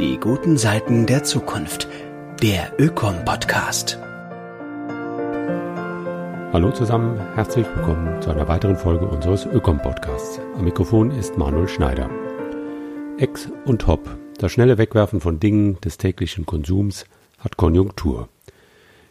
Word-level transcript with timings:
Die 0.00 0.18
guten 0.18 0.56
Seiten 0.56 1.04
der 1.04 1.24
Zukunft. 1.24 1.86
Der 2.42 2.72
Ökom-Podcast. 2.78 3.98
Hallo 6.54 6.72
zusammen, 6.72 7.20
herzlich 7.34 7.66
willkommen 7.76 8.22
zu 8.22 8.30
einer 8.30 8.48
weiteren 8.48 8.78
Folge 8.78 9.06
unseres 9.06 9.44
Ökom-Podcasts. 9.44 10.40
Am 10.56 10.64
Mikrofon 10.64 11.10
ist 11.10 11.36
Manuel 11.36 11.68
Schneider. 11.68 12.08
Ex 13.18 13.50
und 13.66 13.86
Hop, 13.86 14.16
das 14.38 14.52
schnelle 14.52 14.78
Wegwerfen 14.78 15.20
von 15.20 15.38
Dingen 15.38 15.78
des 15.82 15.98
täglichen 15.98 16.46
Konsums, 16.46 17.04
hat 17.38 17.58
Konjunktur. 17.58 18.30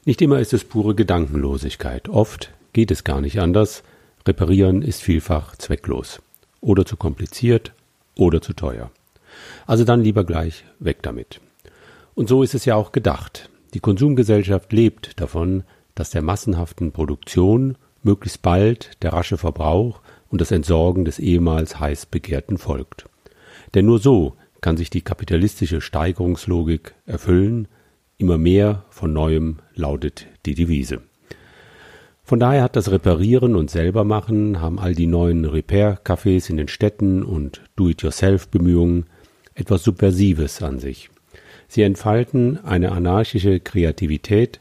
Nicht 0.05 0.23
immer 0.23 0.39
ist 0.39 0.53
es 0.53 0.63
pure 0.63 0.95
Gedankenlosigkeit. 0.95 2.09
Oft 2.09 2.51
geht 2.73 2.89
es 2.89 3.03
gar 3.03 3.21
nicht 3.21 3.39
anders. 3.39 3.83
Reparieren 4.27 4.81
ist 4.81 5.03
vielfach 5.03 5.55
zwecklos. 5.55 6.19
Oder 6.61 6.83
zu 6.83 6.97
kompliziert 6.97 7.73
oder 8.15 8.41
zu 8.41 8.53
teuer. 8.53 8.89
Also 9.66 9.84
dann 9.84 10.04
lieber 10.04 10.24
gleich 10.24 10.66
weg 10.79 11.00
damit. 11.02 11.42
Und 12.16 12.28
so 12.29 12.43
ist 12.43 12.56
es 12.56 12.66
ja 12.66 12.75
auch 12.75 12.92
gedacht. 12.92 13.50
Die 13.74 13.79
Konsumgesellschaft 13.79 14.74
lebt 14.74 15.20
davon, 15.21 15.64
dass 15.96 16.10
der 16.10 16.21
massenhaften 16.21 16.92
Produktion 16.92 17.78
möglichst 18.04 18.42
bald 18.42 18.92
der 19.04 19.14
rasche 19.14 19.38
Verbrauch 19.38 20.02
und 20.29 20.42
das 20.42 20.52
Entsorgen 20.52 21.06
des 21.06 21.20
ehemals 21.20 21.79
heiß 21.79 22.06
begehrten 22.06 22.57
folgt. 22.57 23.06
Denn 23.74 23.86
nur 23.86 24.00
so 24.00 24.34
kann 24.62 24.78
sich 24.78 24.89
die 24.89 25.02
kapitalistische 25.02 25.82
Steigerungslogik 25.82 26.96
erfüllen, 27.06 27.68
immer 28.18 28.37
mehr 28.37 28.84
von 28.90 29.14
neuem 29.14 29.60
lautet 29.76 30.28
die 30.46 30.56
Devise. 30.56 31.01
Von 32.23 32.40
daher 32.40 32.62
hat 32.64 32.76
das 32.76 32.92
Reparieren 32.92 33.56
und 33.56 33.72
Selbermachen, 33.72 34.62
haben 34.62 34.78
all 34.78 34.94
die 34.94 35.08
neuen 35.08 35.45
Repair-Cafés 35.45 36.50
in 36.50 36.58
den 36.58 36.67
Städten 36.67 37.23
und 37.23 37.62
Do-it-yourself-Bemühungen 37.76 39.06
etwas 39.59 39.83
Subversives 39.83 40.61
an 40.61 40.80
sich. 40.80 41.09
Sie 41.67 41.84
entfalten 41.84 42.58
eine 42.64 42.92
anarchische 42.92 43.59
Kreativität 43.59 44.59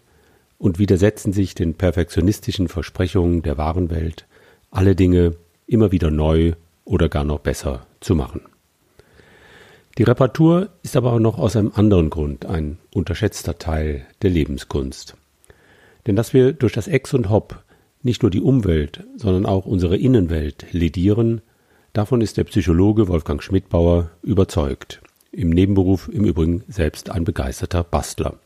und 0.59 0.79
widersetzen 0.79 1.33
sich 1.33 1.55
den 1.55 1.75
perfektionistischen 1.75 2.69
Versprechungen 2.69 3.43
der 3.43 3.57
wahren 3.57 3.91
Welt, 3.91 4.27
alle 4.71 4.95
Dinge 4.95 5.37
immer 5.67 5.93
wieder 5.93 6.11
neu 6.11 6.53
oder 6.85 7.09
gar 7.09 7.25
noch 7.25 7.39
besser 7.39 7.87
zu 8.01 8.15
machen. 8.15 8.43
Die 9.99 10.03
Reparatur 10.05 10.71
ist 10.83 10.97
aber 10.97 11.13
auch 11.13 11.19
noch 11.19 11.39
aus 11.39 11.57
einem 11.57 11.73
anderen 11.75 12.11
Grund 12.11 12.47
ein 12.47 12.79
unterschätzter 12.95 13.59
Teil 13.59 14.07
der 14.23 14.31
Lebenskunst. 14.31 15.17
Denn 16.07 16.15
dass 16.17 16.33
wir 16.33 16.53
durch 16.53 16.73
das 16.73 16.89
Ex 16.89 17.15
und 17.15 17.31
Hop 17.31 17.63
nicht 18.03 18.23
nur 18.23 18.31
die 18.31 18.41
Umwelt, 18.41 19.05
sondern 19.17 19.45
auch 19.45 19.67
unsere 19.67 19.97
Innenwelt 19.97 20.67
ledieren, 20.73 21.41
davon 21.93 22.21
ist 22.21 22.37
der 22.37 22.45
Psychologe 22.45 23.09
Wolfgang 23.09 23.43
Schmidbauer 23.43 24.11
überzeugt. 24.23 25.01
Im 25.31 25.51
Nebenberuf 25.51 26.09
im 26.09 26.25
Übrigen 26.25 26.65
selbst 26.69 27.11
ein 27.11 27.25
begeisterter 27.25 27.85
Bastler. 27.85 28.39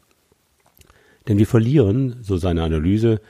Denn 1.28 1.38
wir 1.38 1.46
verlieren, 1.46 2.16
so 2.22 2.36
seine 2.36 2.62
Analyse, 2.62 3.20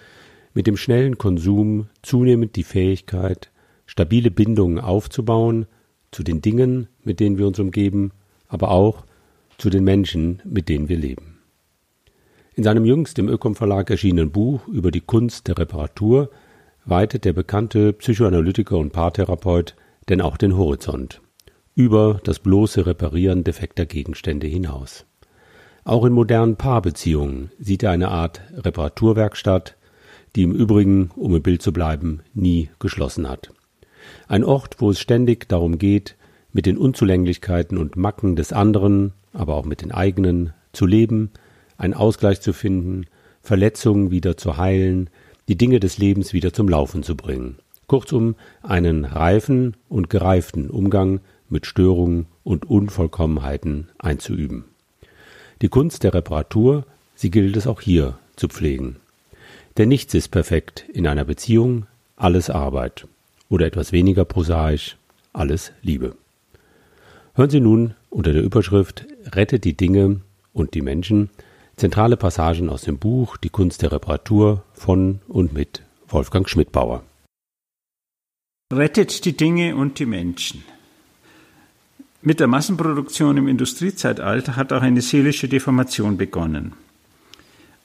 mit 0.55 0.67
dem 0.67 0.77
schnellen 0.77 1.19
Konsum 1.19 1.89
zunehmend 2.03 2.57
die 2.57 2.63
Fähigkeit, 2.63 3.51
stabile 3.87 4.31
Bindungen 4.31 4.79
aufzubauen 4.79 5.67
zu 6.11 6.23
den 6.23 6.41
Dingen, 6.41 6.89
mit 7.05 7.21
denen 7.21 7.39
wir 7.39 7.47
uns 7.47 7.59
umgeben, 7.59 8.13
aber 8.49 8.71
auch 8.71 9.05
zu 9.59 9.71
den 9.71 9.85
Menschen, 9.85 10.41
mit 10.45 10.69
denen 10.69 10.89
wir 10.89 10.97
leben. 10.97 11.39
In 12.55 12.65
seinem 12.65 12.85
jüngst 12.85 13.19
im 13.19 13.29
Ökom 13.29 13.55
Verlag 13.55 13.89
erschienenen 13.89 14.31
Buch 14.31 14.69
über 14.69 14.91
die 14.91 15.01
Kunst 15.01 15.49
der 15.49 15.59
Reparatur 15.59 16.31
weitet 16.85 17.25
der 17.25 17.33
bekannte 17.33 17.93
Psychoanalytiker 17.95 18.77
und 18.77 18.93
Paartherapeut 18.93 19.75
denn 20.09 20.21
auch 20.21 20.37
den 20.37 20.57
Horizont 20.57 21.21
über 21.75 22.21
das 22.25 22.39
bloße 22.39 22.87
Reparieren 22.87 23.45
defekter 23.45 23.87
Gegenstände 23.87 24.47
hinaus. 24.47 25.07
Auch 25.85 26.05
in 26.05 26.13
modernen 26.13 26.57
Paarbeziehungen 26.57 27.51
sieht 27.59 27.83
er 27.83 27.91
eine 27.91 28.09
Art 28.09 28.43
Reparaturwerkstatt, 28.55 29.77
die 30.37 30.43
im 30.43 30.53
Übrigen, 30.53 31.11
um 31.17 31.35
im 31.35 31.43
Bild 31.43 31.63
zu 31.63 31.73
bleiben, 31.73 32.21
nie 32.35 32.71
geschlossen 32.79 33.29
hat. 33.29 33.53
Ein 34.29 34.45
Ort, 34.45 34.77
wo 34.81 34.91
es 34.91 35.01
ständig 35.01 35.49
darum 35.49 35.79
geht, 35.79 36.17
mit 36.53 36.67
den 36.67 36.77
Unzulänglichkeiten 36.77 37.79
und 37.79 37.97
Macken 37.97 38.37
des 38.37 38.53
anderen, 38.53 39.13
aber 39.33 39.57
auch 39.57 39.65
mit 39.65 39.83
den 39.83 39.93
eigenen, 39.93 40.53
zu 40.73 40.87
leben, 40.87 41.31
einen 41.77 41.95
Ausgleich 41.95 42.41
zu 42.41 42.53
finden, 42.53 43.07
Verletzungen 43.41 44.11
wieder 44.11 44.37
zu 44.37 44.57
heilen, 44.57 45.11
die 45.49 45.57
Dinge 45.57 45.81
des 45.81 45.99
Lebens 45.99 46.33
wieder 46.33 46.53
zum 46.53 46.69
Laufen 46.69 47.03
zu 47.03 47.17
bringen. 47.17 47.57
Kurzum, 47.93 48.37
einen 48.63 49.05
reifen 49.05 49.77
und 49.91 50.09
gereiften 50.09 50.71
Umgang 50.71 51.21
mit 51.51 51.67
Störungen 51.67 52.25
und 52.43 52.65
Unvollkommenheiten 52.65 53.91
einzuüben. 53.99 54.65
Die 55.61 55.69
Kunst 55.69 56.03
der 56.03 56.15
Reparatur, 56.15 56.87
sie 57.15 57.31
gilt 57.31 57.55
es 57.55 57.67
auch 57.67 57.83
hier 57.83 58.19
zu 58.35 58.49
pflegen. 58.49 58.97
Denn 59.77 59.91
nichts 59.91 60.15
ist 60.15 60.29
perfekt 60.29 60.87
in 60.91 61.07
einer 61.07 61.27
Beziehung, 61.27 61.85
alles 62.17 62.49
Arbeit. 62.49 63.07
Oder 63.51 63.67
etwas 63.67 63.93
weniger 63.93 64.25
prosaisch, 64.25 64.97
alles 65.35 65.73
Liebe. 65.83 66.17
Hören 67.35 67.51
Sie 67.51 67.61
nun 67.61 67.95
unter 68.09 68.33
der 68.33 68.43
Überschrift 68.43 69.05
Rettet 69.33 69.65
die 69.65 69.77
Dinge 69.77 70.23
und 70.55 70.73
die 70.73 70.81
Menschen 70.81 71.29
zentrale 71.77 72.17
Passagen 72.17 72.71
aus 72.71 72.85
dem 72.85 72.97
Buch 72.97 73.37
Die 73.37 73.51
Kunst 73.51 73.83
der 73.83 73.93
Reparatur 73.93 74.63
von 74.73 75.21
und 75.29 75.53
mit 75.53 75.83
Wolfgang 76.09 76.49
Schmidbauer. 76.49 77.03
Rettet 78.73 79.27
die 79.27 79.37
Dinge 79.37 79.77
und 79.77 79.99
die 79.99 80.07
Menschen. 80.07 80.65
Mit 82.23 82.41
der 82.41 82.47
Massenproduktion 82.47 83.37
im 83.37 83.47
Industriezeitalter 83.47 84.57
hat 84.57 84.73
auch 84.73 84.81
eine 84.81 85.03
seelische 85.03 85.47
Deformation 85.47 86.17
begonnen. 86.17 86.73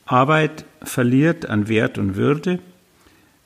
Arbeit 0.06 0.64
verliert 0.82 1.46
an 1.48 1.68
Wert 1.68 1.98
und 1.98 2.16
Würde, 2.16 2.60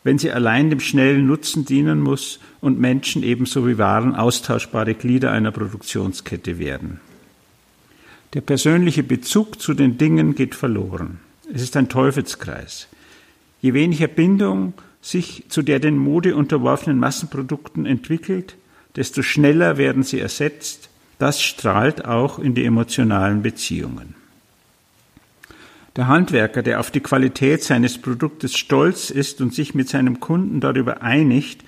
wenn 0.04 0.20
sie 0.20 0.32
allein 0.32 0.70
dem 0.70 0.80
schnellen 0.80 1.26
Nutzen 1.26 1.66
dienen 1.66 2.00
muss 2.00 2.40
und 2.60 2.80
Menschen 2.80 3.24
ebenso 3.24 3.68
wie 3.68 3.80
Waren 3.80 4.16
austauschbare 4.16 4.94
Glieder 4.94 5.32
einer 5.32 5.52
Produktionskette 5.52 6.60
werden. 6.60 7.00
Der 8.36 8.42
persönliche 8.42 9.02
Bezug 9.02 9.60
zu 9.60 9.74
den 9.74 9.98
Dingen 9.98 10.36
geht 10.36 10.54
verloren. 10.54 11.20
Es 11.52 11.64
ist 11.64 11.76
ein 11.76 11.90
Teufelskreis. 11.90 12.88
Je 13.62 13.74
weniger 13.74 14.08
Bindung 14.08 14.74
sich 15.02 15.46
zu 15.50 15.62
der 15.62 15.80
den 15.80 15.98
Mode 15.98 16.36
unterworfenen 16.36 17.00
Massenprodukten 17.00 17.86
entwickelt, 17.86 18.56
desto 18.96 19.22
schneller 19.24 19.78
werden 19.78 20.04
sie 20.04 20.20
ersetzt. 20.20 20.90
Das 21.18 21.42
strahlt 21.42 22.06
auch 22.06 22.40
in 22.40 22.56
die 22.56 22.66
emotionalen 22.66 23.42
Beziehungen. 23.42 24.16
Der 25.98 26.08
Handwerker, 26.08 26.64
der 26.64 26.80
auf 26.80 26.90
die 26.90 27.02
Qualität 27.02 27.64
seines 27.64 27.98
Produktes 27.98 28.58
stolz 28.58 29.10
ist 29.10 29.42
und 29.42 29.54
sich 29.54 29.76
mit 29.76 29.90
seinem 29.90 30.20
Kunden 30.20 30.62
darüber 30.62 31.02
einigt, 31.02 31.66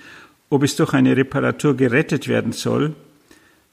ob 0.48 0.62
es 0.62 0.76
durch 0.76 0.94
eine 0.94 1.16
Reparatur 1.16 1.76
gerettet 1.76 2.26
werden 2.26 2.52
soll, 2.52 2.94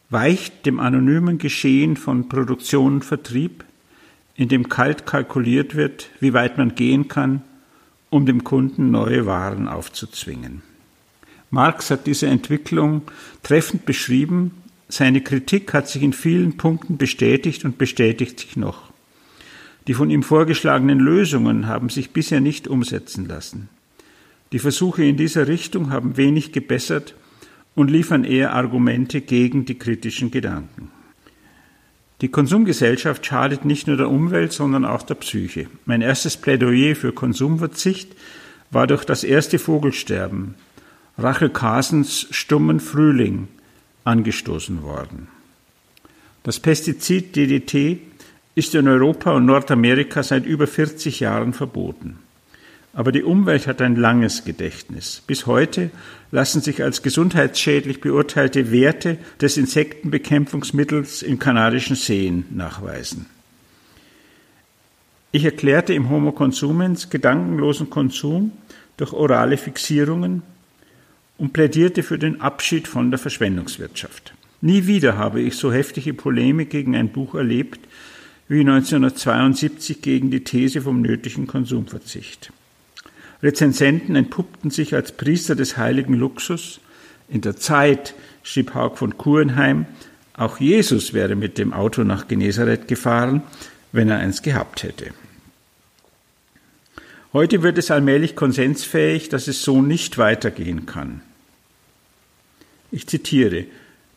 weicht 0.10 0.66
dem 0.66 0.80
anonymen 0.80 1.38
Geschehen 1.38 1.96
von 1.96 2.28
Produktion 2.28 2.96
und 2.96 3.06
Vertrieb, 3.06 3.64
in 4.36 4.50
dem 4.50 4.68
kalt 4.68 5.06
kalkuliert 5.06 5.76
wird, 5.76 6.10
wie 6.20 6.34
weit 6.34 6.58
man 6.58 6.76
gehen 6.76 7.08
kann, 7.08 7.44
um 8.12 8.26
dem 8.28 8.44
Kunden 8.44 8.92
neue 8.92 9.26
Waren 9.26 9.68
aufzuzwingen. 9.68 10.62
Marx 11.50 11.90
hat 11.90 12.06
diese 12.06 12.28
Entwicklung 12.28 13.04
treffend 13.42 13.86
beschrieben. 13.86 14.52
Seine 14.90 15.22
Kritik 15.22 15.74
hat 15.74 15.88
sich 15.88 16.04
in 16.04 16.14
vielen 16.14 16.58
Punkten 16.58 16.98
bestätigt 16.98 17.66
und 17.66 17.78
bestätigt 17.78 18.40
sich 18.40 18.58
noch. 18.58 18.92
Die 19.88 19.94
von 19.94 20.10
ihm 20.10 20.24
vorgeschlagenen 20.24 21.00
Lösungen 21.00 21.68
haben 21.68 21.90
sich 21.90 22.12
bisher 22.12 22.42
nicht 22.42 22.68
umsetzen 22.68 23.28
lassen. 23.28 23.70
Die 24.52 24.60
Versuche 24.60 25.04
in 25.04 25.16
dieser 25.16 25.48
Richtung 25.48 25.90
haben 25.90 26.18
wenig 26.18 26.52
gebessert 26.52 27.16
und 27.76 27.90
liefern 27.90 28.26
eher 28.26 28.54
Argumente 28.54 29.22
gegen 29.22 29.64
die 29.66 29.80
kritischen 29.80 30.32
Gedanken. 30.32 30.92
Die 32.22 32.30
Konsumgesellschaft 32.30 33.26
schadet 33.26 33.66
nicht 33.66 33.88
nur 33.88 33.98
der 33.98 34.10
Umwelt, 34.10 34.54
sondern 34.54 34.86
auch 34.86 35.02
der 35.02 35.16
Psyche. 35.16 35.68
Mein 35.86 36.02
erstes 36.02 36.38
Plädoyer 36.38 36.96
für 36.96 37.12
Konsumverzicht 37.12 38.16
war 38.70 38.86
durch 38.86 39.04
das 39.06 39.24
erste 39.24 39.58
Vogelsterben, 39.58 40.54
Rachel 41.18 41.50
Carsens 41.50 42.28
Stummen 42.30 42.80
Frühling 42.80 43.48
angestoßen 44.04 44.84
worden. 44.84 45.28
Das 46.44 46.60
Pestizid 46.60 47.36
DDT 47.36 48.00
ist 48.56 48.76
in 48.76 48.88
Europa 48.88 49.32
und 49.32 49.46
Nordamerika 49.46 50.24
seit 50.24 50.46
über 50.46 50.68
40 50.68 51.20
Jahren 51.20 51.54
verboten. 51.54 52.20
Aber 52.94 53.12
die 53.14 53.24
Umwelt 53.24 53.68
hat 53.68 53.82
ein 53.82 53.96
langes 53.96 54.44
Gedächtnis. 54.44 55.24
Bis 55.26 55.46
heute 55.46 55.92
lassen 56.32 56.62
sich 56.62 56.84
als 56.84 57.04
gesundheitsschädlich 57.04 58.02
beurteilte 58.02 58.72
Werte 58.72 59.18
des 59.40 59.58
Insektenbekämpfungsmittels 59.58 61.22
in 61.22 61.40
kanadischen 61.40 61.96
Seen 61.96 62.46
nachweisen. 62.50 63.28
Ich 65.32 65.46
erklärte 65.46 65.94
im 65.94 66.10
Homo 66.10 66.34
Consumens 66.34 67.10
gedankenlosen 67.10 67.90
Konsum 67.90 68.52
durch 68.98 69.14
orale 69.14 69.56
Fixierungen 69.56 70.42
und 71.38 71.54
plädierte 71.54 72.04
für 72.04 72.20
den 72.20 72.42
Abschied 72.42 72.90
von 72.90 73.10
der 73.10 73.20
Verschwendungswirtschaft. 73.20 74.34
Nie 74.60 74.86
wieder 74.88 75.18
habe 75.18 75.40
ich 75.42 75.56
so 75.56 75.72
heftige 75.72 76.14
Polemik 76.14 76.70
gegen 76.70 76.96
ein 76.96 77.10
Buch 77.10 77.36
erlebt 77.36 77.80
wie 78.50 78.60
1972 78.60 80.02
gegen 80.02 80.30
die 80.30 80.44
These 80.44 80.82
vom 80.82 81.02
nötigen 81.02 81.48
Konsumverzicht. 81.48 82.52
Rezensenten 83.44 84.16
entpuppten 84.16 84.70
sich 84.70 84.94
als 84.94 85.12
Priester 85.14 85.56
des 85.56 85.78
heiligen 85.78 86.14
Luxus. 86.14 86.80
In 87.28 87.42
der 87.42 87.56
Zeit 87.56 88.14
schrieb 88.44 88.74
Haug 88.74 88.98
von 88.98 89.18
Kurenheim, 89.18 89.86
auch 90.34 90.60
Jesus 90.60 91.14
wäre 91.14 91.36
mit 91.36 91.58
dem 91.58 91.74
Auto 91.74 92.04
nach 92.04 92.28
Genezareth 92.28 92.88
gefahren, 92.88 93.44
wenn 93.92 94.10
er 94.10 94.20
eins 94.20 94.42
gehabt 94.42 94.84
hätte. 94.84 95.12
Heute 97.34 97.64
wird 97.64 97.78
es 97.78 97.92
allmählich 97.92 98.36
konsensfähig, 98.36 99.30
dass 99.30 99.48
es 99.48 99.64
so 99.64 99.82
nicht 99.82 100.18
weitergehen 100.18 100.86
kann. 100.86 101.22
Ich 102.92 103.08
zitiere, 103.08 103.66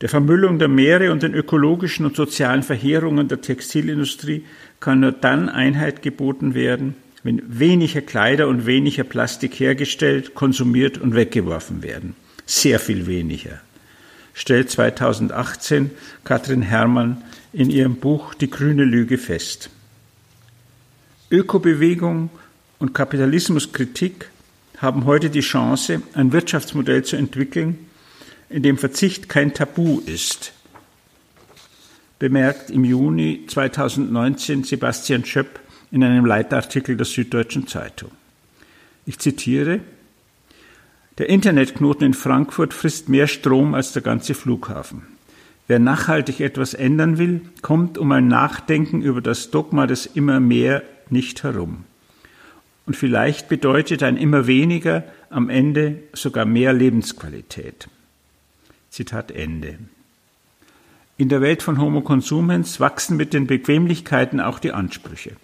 der 0.01 0.09
Vermüllung 0.09 0.59
der 0.59 0.69
Meere 0.69 1.13
und 1.13 1.23
den 1.23 1.35
ökologischen 1.35 2.05
und 2.05 2.17
sozialen 2.17 2.63
Verheerungen 2.63 3.29
der 3.29 3.41
Textilindustrie 3.41 4.45
kann 4.81 5.01
nur 5.01 5.13
dann 5.13 5.49
Einheit 5.49 6.03
geboten 6.03 6.55
werden, 6.55 6.97
wenn 7.25 7.43
weniger 7.59 8.03
Kleider 8.03 8.47
und 8.47 8.67
weniger 8.67 9.03
Plastik 9.03 9.59
hergestellt, 9.59 10.35
konsumiert 10.35 10.99
und 10.99 11.15
weggeworfen 11.15 11.83
werden. 11.83 12.15
Sehr 12.47 12.79
viel 12.79 13.07
weniger. 13.07 13.61
Stellt 14.35 14.71
2018 14.71 15.91
Katrin 16.23 16.63
Herrmann 16.63 17.23
in 17.53 17.71
ihrem 17.71 17.97
Buch 17.97 18.35
Die 18.35 18.51
grüne 18.51 18.85
Lüge 18.85 19.17
fest. 19.17 19.71
Ökobewegung 21.31 22.29
und 22.79 22.93
Kapitalismuskritik 22.93 24.29
haben 24.77 25.07
heute 25.07 25.31
die 25.31 25.41
Chance, 25.41 26.03
ein 26.13 26.33
Wirtschaftsmodell 26.33 27.05
zu 27.05 27.17
entwickeln, 27.17 27.79
in 28.51 28.63
dem 28.63 28.77
Verzicht 28.77 29.31
kein 29.31 29.55
Tabu 29.55 30.01
ist, 30.05 30.53
bemerkt 32.19 32.71
im 32.71 32.85
Juni 32.85 33.45
2019 33.47 34.65
Sebastian 34.65 35.25
Schöpp 35.25 35.64
in 35.95 36.03
einem 36.03 36.27
Leitartikel 36.27 36.97
der 36.97 37.07
Süddeutschen 37.07 37.69
Zeitung. 37.69 38.11
Ich 39.07 39.21
zitiere, 39.21 39.79
der 41.19 41.29
Internetknoten 41.29 42.05
in 42.05 42.15
Frankfurt 42.15 42.75
frisst 42.75 43.09
mehr 43.09 43.29
Strom 43.29 43.75
als 43.75 43.93
der 43.93 44.03
ganze 44.03 44.35
Flughafen. 44.35 45.03
Wer 45.69 45.79
nachhaltig 45.79 46.41
etwas 46.41 46.75
ändern 46.75 47.17
will, 47.19 47.43
kommt 47.63 47.97
um 47.97 48.11
ein 48.11 48.27
Nachdenken 48.27 49.03
über 49.03 49.21
das 49.21 49.53
Dogma 49.53 49.87
des 49.87 50.07
immer 50.07 50.41
mehr 50.41 50.83
nicht 51.11 51.45
herum. 51.45 51.85
Und 52.87 52.97
vielleicht 52.97 53.49
bedeutet 53.49 54.03
ein 54.03 54.17
immer 54.17 54.49
weniger 54.49 55.05
am 55.31 55.49
Ende 55.49 56.01
sogar 56.13 56.45
mehr 56.45 56.73
Lebensqualität. 56.73 57.87
Zitat 58.91 59.31
Ende. 59.31 59.79
In 61.19 61.29
der 61.29 61.41
Welt 61.41 61.63
von 61.63 61.81
Homo 61.81 62.01
Consumens 62.01 62.81
wachsen 62.81 63.17
mit 63.17 63.33
den 63.33 63.47
Bequemlichkeiten 63.47 64.41
auch 64.41 64.59
die 64.59 64.73
Ansprüche. 64.73 65.37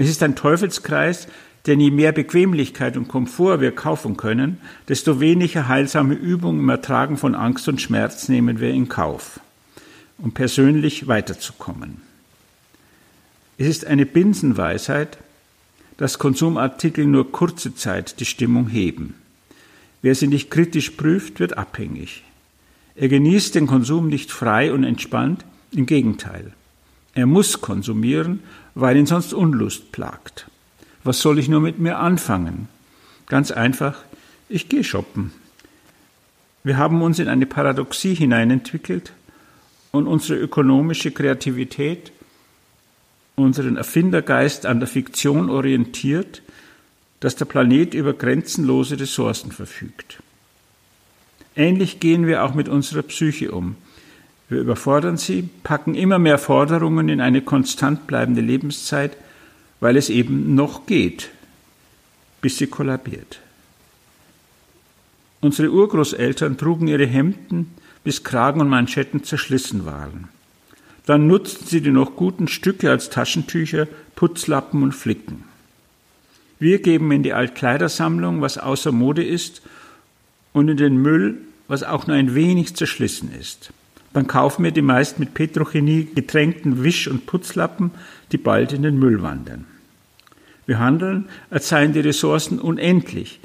Es 0.00 0.08
ist 0.08 0.22
ein 0.22 0.34
Teufelskreis, 0.34 1.28
denn 1.66 1.78
je 1.78 1.90
mehr 1.90 2.12
Bequemlichkeit 2.12 2.96
und 2.96 3.06
Komfort 3.06 3.60
wir 3.60 3.72
kaufen 3.72 4.16
können, 4.16 4.58
desto 4.88 5.20
weniger 5.20 5.68
heilsame 5.68 6.14
Übungen 6.14 6.60
im 6.60 6.68
Ertragen 6.70 7.18
von 7.18 7.34
Angst 7.34 7.68
und 7.68 7.82
Schmerz 7.82 8.30
nehmen 8.30 8.60
wir 8.60 8.70
in 8.70 8.88
Kauf, 8.88 9.40
um 10.16 10.32
persönlich 10.32 11.06
weiterzukommen. 11.06 11.98
Es 13.58 13.66
ist 13.66 13.84
eine 13.84 14.06
Binsenweisheit, 14.06 15.18
dass 15.98 16.18
Konsumartikel 16.18 17.04
nur 17.04 17.30
kurze 17.30 17.74
Zeit 17.74 18.20
die 18.20 18.24
Stimmung 18.24 18.68
heben. 18.68 19.16
Wer 20.00 20.14
sie 20.14 20.28
nicht 20.28 20.50
kritisch 20.50 20.88
prüft, 20.88 21.40
wird 21.40 21.58
abhängig. 21.58 22.24
Er 22.94 23.08
genießt 23.08 23.54
den 23.54 23.66
Konsum 23.66 24.08
nicht 24.08 24.32
frei 24.32 24.72
und 24.72 24.82
entspannt, 24.82 25.44
im 25.72 25.84
Gegenteil. 25.84 26.54
Er 27.14 27.26
muss 27.26 27.60
konsumieren, 27.60 28.40
weil 28.74 28.96
ihn 28.96 29.06
sonst 29.06 29.34
Unlust 29.34 29.92
plagt. 29.92 30.46
Was 31.02 31.20
soll 31.20 31.38
ich 31.38 31.48
nur 31.48 31.60
mit 31.60 31.78
mir 31.78 31.98
anfangen? 31.98 32.68
Ganz 33.26 33.50
einfach, 33.50 33.98
ich 34.48 34.68
gehe 34.68 34.84
shoppen. 34.84 35.32
Wir 36.62 36.76
haben 36.76 37.00
uns 37.02 37.18
in 37.18 37.28
eine 37.28 37.46
Paradoxie 37.46 38.14
hineinentwickelt 38.14 39.12
und 39.92 40.06
unsere 40.06 40.38
ökonomische 40.38 41.10
Kreativität, 41.10 42.12
unseren 43.34 43.76
Erfindergeist 43.76 44.66
an 44.66 44.78
der 44.78 44.88
Fiktion 44.88 45.48
orientiert, 45.48 46.42
dass 47.20 47.36
der 47.36 47.46
Planet 47.46 47.94
über 47.94 48.12
grenzenlose 48.12 49.00
Ressourcen 49.00 49.52
verfügt. 49.52 50.22
Ähnlich 51.56 52.00
gehen 52.00 52.26
wir 52.26 52.44
auch 52.44 52.54
mit 52.54 52.68
unserer 52.68 53.02
Psyche 53.02 53.52
um. 53.52 53.76
Wir 54.50 54.60
überfordern 54.60 55.16
sie, 55.16 55.48
packen 55.62 55.94
immer 55.94 56.18
mehr 56.18 56.36
Forderungen 56.36 57.08
in 57.08 57.20
eine 57.20 57.40
konstant 57.40 58.08
bleibende 58.08 58.40
Lebenszeit, 58.40 59.16
weil 59.78 59.96
es 59.96 60.10
eben 60.10 60.56
noch 60.56 60.86
geht, 60.86 61.30
bis 62.42 62.58
sie 62.58 62.66
kollabiert. 62.66 63.40
Unsere 65.40 65.70
Urgroßeltern 65.70 66.58
trugen 66.58 66.88
ihre 66.88 67.06
Hemden, 67.06 67.70
bis 68.02 68.24
Kragen 68.24 68.60
und 68.60 68.68
Manschetten 68.68 69.22
zerschlissen 69.22 69.86
waren. 69.86 70.28
Dann 71.06 71.28
nutzten 71.28 71.66
sie 71.66 71.80
die 71.80 71.92
noch 71.92 72.16
guten 72.16 72.48
Stücke 72.48 72.90
als 72.90 73.08
Taschentücher, 73.08 73.86
Putzlappen 74.16 74.82
und 74.82 74.96
Flicken. 74.96 75.44
Wir 76.58 76.82
geben 76.82 77.12
in 77.12 77.22
die 77.22 77.32
Altkleidersammlung, 77.32 78.40
was 78.42 78.58
außer 78.58 78.90
Mode 78.90 79.24
ist, 79.24 79.62
und 80.52 80.68
in 80.68 80.76
den 80.76 80.96
Müll, 80.96 81.38
was 81.68 81.84
auch 81.84 82.08
nur 82.08 82.16
ein 82.16 82.34
wenig 82.34 82.74
zerschlissen 82.74 83.32
ist. 83.32 83.72
Dann 84.12 84.26
kaufen 84.26 84.64
wir 84.64 84.72
die 84.72 84.82
meist 84.82 85.18
mit 85.18 85.34
Petrochemie 85.34 86.08
getränkten 86.14 86.82
Wisch- 86.82 87.08
und 87.08 87.26
Putzlappen, 87.26 87.92
die 88.32 88.38
bald 88.38 88.72
in 88.72 88.82
den 88.82 88.98
Müll 88.98 89.22
wandern. 89.22 89.66
Wir 90.66 90.78
handeln, 90.78 91.28
als 91.50 91.68
seien 91.68 91.92
die 91.92 92.00
Ressourcen 92.00 92.60
unendlich, 92.60 93.40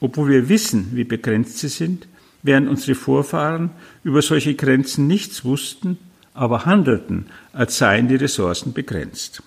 obwohl 0.00 0.28
wir 0.30 0.48
wissen, 0.48 0.90
wie 0.92 1.04
begrenzt 1.04 1.58
sie 1.58 1.68
sind, 1.68 2.06
während 2.42 2.68
unsere 2.68 2.94
Vorfahren 2.94 3.70
über 4.04 4.22
solche 4.22 4.54
Grenzen 4.54 5.06
nichts 5.06 5.44
wussten, 5.44 5.98
aber 6.34 6.66
handelten, 6.66 7.26
als 7.52 7.78
seien 7.78 8.08
die 8.08 8.16
Ressourcen 8.16 8.72
begrenzt. 8.72 9.42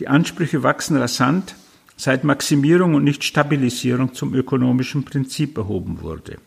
Die 0.00 0.08
Ansprüche 0.08 0.62
wachsen 0.62 0.96
rasant, 0.96 1.54
seit 1.96 2.24
Maximierung 2.24 2.94
und 2.94 3.04
nicht 3.04 3.22
Stabilisierung 3.22 4.14
zum 4.14 4.34
ökonomischen 4.34 5.04
Prinzip 5.04 5.58
erhoben 5.58 6.00
wurde. 6.00 6.38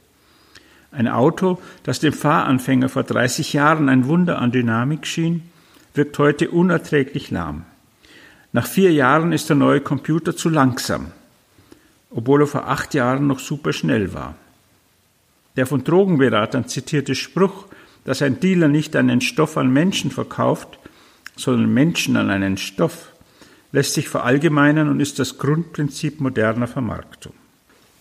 Ein 0.93 1.07
Auto, 1.07 1.59
das 1.81 1.99
dem 1.99 2.13
Fahranfänger 2.13 2.87
vor 2.87 3.03
30 3.03 3.53
Jahren 3.53 3.89
ein 3.89 4.05
Wunder 4.05 4.37
an 4.37 4.51
Dynamik 4.51 5.07
schien, 5.07 5.49
wirkt 5.95 6.19
heute 6.19 6.51
unerträglich 6.51 7.31
lahm. 7.31 7.65
Nach 8.51 8.67
vier 8.67 8.91
Jahren 8.91 9.31
ist 9.31 9.49
der 9.49 9.55
neue 9.55 9.81
Computer 9.81 10.35
zu 10.35 10.49
langsam, 10.49 11.07
obwohl 12.11 12.43
er 12.43 12.47
vor 12.47 12.67
acht 12.67 12.93
Jahren 12.93 13.25
noch 13.25 13.39
superschnell 13.39 14.13
war. 14.13 14.35
Der 15.55 15.65
von 15.65 15.83
Drogenberatern 15.83 16.67
zitierte 16.67 17.15
Spruch, 17.15 17.65
dass 18.05 18.21
ein 18.21 18.39
Dealer 18.39 18.67
nicht 18.67 18.95
einen 18.95 19.21
Stoff 19.21 19.57
an 19.57 19.73
Menschen 19.73 20.11
verkauft, 20.11 20.77
sondern 21.35 21.73
Menschen 21.73 22.17
an 22.17 22.29
einen 22.29 22.57
Stoff, 22.57 23.13
lässt 23.71 23.95
sich 23.95 24.09
verallgemeinern 24.09 24.89
und 24.89 24.99
ist 24.99 25.17
das 25.17 25.39
Grundprinzip 25.39 26.21
moderner 26.21 26.67
Vermarktung. 26.67 27.33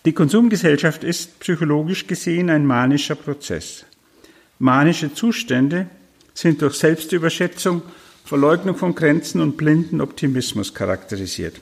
Die 0.04 0.12
Konsumgesellschaft 0.12 1.04
ist 1.04 1.38
psychologisch 1.40 2.08
gesehen 2.08 2.50
ein 2.50 2.66
manischer 2.66 3.14
Prozess. 3.14 3.84
Manische 4.58 5.14
Zustände 5.14 5.86
sind 6.34 6.60
durch 6.60 6.74
Selbstüberschätzung, 6.74 7.82
Verleugnung 8.24 8.76
von 8.76 8.94
Grenzen 8.94 9.40
und 9.40 9.56
blinden 9.56 10.00
Optimismus 10.00 10.74
charakterisiert. 10.74 11.60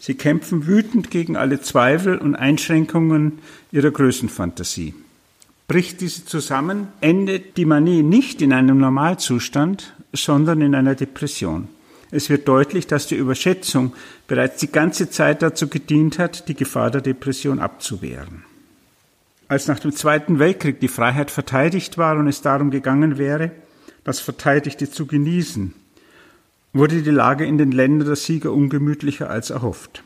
Sie 0.00 0.14
kämpfen 0.14 0.66
wütend 0.66 1.10
gegen 1.10 1.36
alle 1.36 1.60
Zweifel 1.60 2.18
und 2.18 2.36
Einschränkungen 2.36 3.38
ihrer 3.72 3.90
Größenfantasie. 3.90 4.94
Bricht 5.66 6.00
diese 6.00 6.26
zusammen, 6.26 6.88
endet 7.00 7.56
die 7.56 7.64
Manie 7.64 8.02
nicht 8.02 8.42
in 8.42 8.52
einem 8.52 8.78
Normalzustand, 8.78 9.94
sondern 10.12 10.60
in 10.60 10.74
einer 10.74 10.94
Depression. 10.94 11.68
Es 12.14 12.30
wird 12.30 12.46
deutlich, 12.46 12.86
dass 12.86 13.08
die 13.08 13.16
Überschätzung 13.16 13.92
bereits 14.28 14.60
die 14.60 14.70
ganze 14.70 15.10
Zeit 15.10 15.42
dazu 15.42 15.66
gedient 15.66 16.20
hat, 16.20 16.46
die 16.46 16.54
Gefahr 16.54 16.92
der 16.92 17.00
Depression 17.00 17.58
abzuwehren. 17.58 18.44
Als 19.48 19.66
nach 19.66 19.80
dem 19.80 19.90
Zweiten 19.90 20.38
Weltkrieg 20.38 20.78
die 20.78 20.86
Freiheit 20.86 21.32
verteidigt 21.32 21.98
war 21.98 22.16
und 22.16 22.28
es 22.28 22.40
darum 22.40 22.70
gegangen 22.70 23.18
wäre, 23.18 23.50
das 24.04 24.20
Verteidigte 24.20 24.88
zu 24.88 25.06
genießen, 25.06 25.74
wurde 26.72 27.02
die 27.02 27.10
Lage 27.10 27.46
in 27.46 27.58
den 27.58 27.72
Ländern 27.72 28.06
der 28.06 28.16
Sieger 28.16 28.52
ungemütlicher 28.52 29.28
als 29.28 29.50
erhofft. 29.50 30.04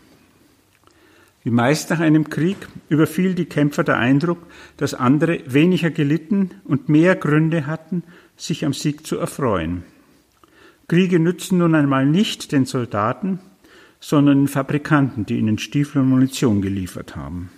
Wie 1.45 1.50
meist 1.50 1.91
nach 1.91 2.00
einem 2.00 2.31
Krieg 2.31 2.57
überfiel 2.88 3.35
die 3.35 3.45
Kämpfer 3.45 3.85
der 3.85 3.99
Eindruck, 3.99 4.38
dass 4.79 4.95
andere 4.95 5.41
weniger 5.45 5.91
gelitten 5.91 6.53
und 6.65 6.88
mehr 6.88 7.17
Gründe 7.17 7.67
hatten, 7.67 8.03
sich 8.38 8.65
am 8.65 8.73
Sieg 8.73 9.07
zu 9.07 9.19
erfreuen. 9.19 9.83
Kriege 10.88 11.21
nützen 11.21 11.59
nun 11.59 11.75
einmal 11.75 12.07
nicht 12.07 12.50
den 12.50 12.64
Soldaten, 12.64 13.40
sondern 14.00 14.38
den 14.38 14.49
Fabrikanten, 14.49 15.26
die 15.26 15.37
ihnen 15.37 15.59
Stiefel 15.59 16.00
und 16.00 16.09
Munition 16.09 16.62
geliefert 16.62 17.14
haben. 17.14 17.50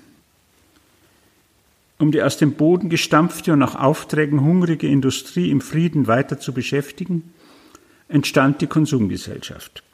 Um 1.98 2.10
die 2.10 2.22
aus 2.22 2.38
dem 2.38 2.54
Boden 2.54 2.88
gestampfte 2.88 3.52
und 3.52 3.60
nach 3.60 3.76
Aufträgen 3.76 4.40
hungrige 4.40 4.88
Industrie 4.88 5.50
im 5.50 5.60
Frieden 5.60 6.08
weiter 6.08 6.40
zu 6.40 6.52
beschäftigen, 6.52 7.32
entstand 8.08 8.62
die 8.62 8.66
Konsumgesellschaft. 8.66 9.84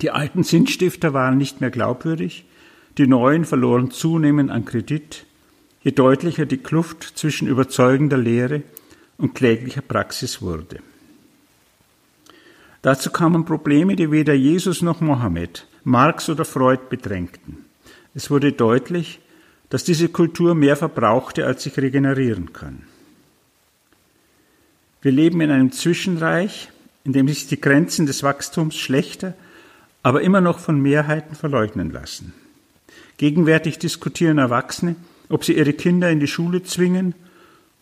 Die 0.00 0.10
alten 0.10 0.42
Sinnstifter 0.42 1.12
waren 1.12 1.36
nicht 1.36 1.60
mehr 1.60 1.70
glaubwürdig, 1.70 2.46
die 2.96 3.06
neuen 3.06 3.44
verloren 3.44 3.90
zunehmend 3.90 4.50
an 4.50 4.64
Kredit, 4.64 5.26
je 5.82 5.90
deutlicher 5.90 6.46
die 6.46 6.58
Kluft 6.58 7.02
zwischen 7.02 7.46
überzeugender 7.46 8.16
Lehre 8.16 8.62
und 9.18 9.34
kläglicher 9.34 9.82
Praxis 9.82 10.40
wurde. 10.40 10.78
Dazu 12.82 13.10
kamen 13.10 13.44
Probleme, 13.44 13.96
die 13.96 14.10
weder 14.10 14.34
Jesus 14.34 14.82
noch 14.82 15.00
Mohammed, 15.00 15.66
Marx 15.84 16.28
oder 16.28 16.44
Freud 16.44 16.82
bedrängten. 16.88 17.64
Es 18.14 18.30
wurde 18.30 18.52
deutlich, 18.52 19.20
dass 19.70 19.84
diese 19.84 20.08
Kultur 20.08 20.54
mehr 20.54 20.76
verbrauchte, 20.76 21.46
als 21.46 21.64
sich 21.64 21.76
regenerieren 21.76 22.52
kann. 22.52 22.84
Wir 25.02 25.12
leben 25.12 25.40
in 25.40 25.50
einem 25.50 25.72
Zwischenreich, 25.72 26.70
in 27.04 27.12
dem 27.12 27.28
sich 27.28 27.46
die 27.46 27.60
Grenzen 27.60 28.06
des 28.06 28.22
Wachstums 28.22 28.76
schlechter, 28.76 29.34
aber 30.02 30.22
immer 30.22 30.40
noch 30.40 30.58
von 30.58 30.80
Mehrheiten 30.80 31.34
verleugnen 31.34 31.90
lassen. 31.90 32.32
Gegenwärtig 33.16 33.78
diskutieren 33.78 34.38
Erwachsene, 34.38 34.96
ob 35.28 35.44
sie 35.44 35.56
ihre 35.56 35.72
Kinder 35.72 36.10
in 36.10 36.20
die 36.20 36.26
Schule 36.26 36.62
zwingen 36.62 37.14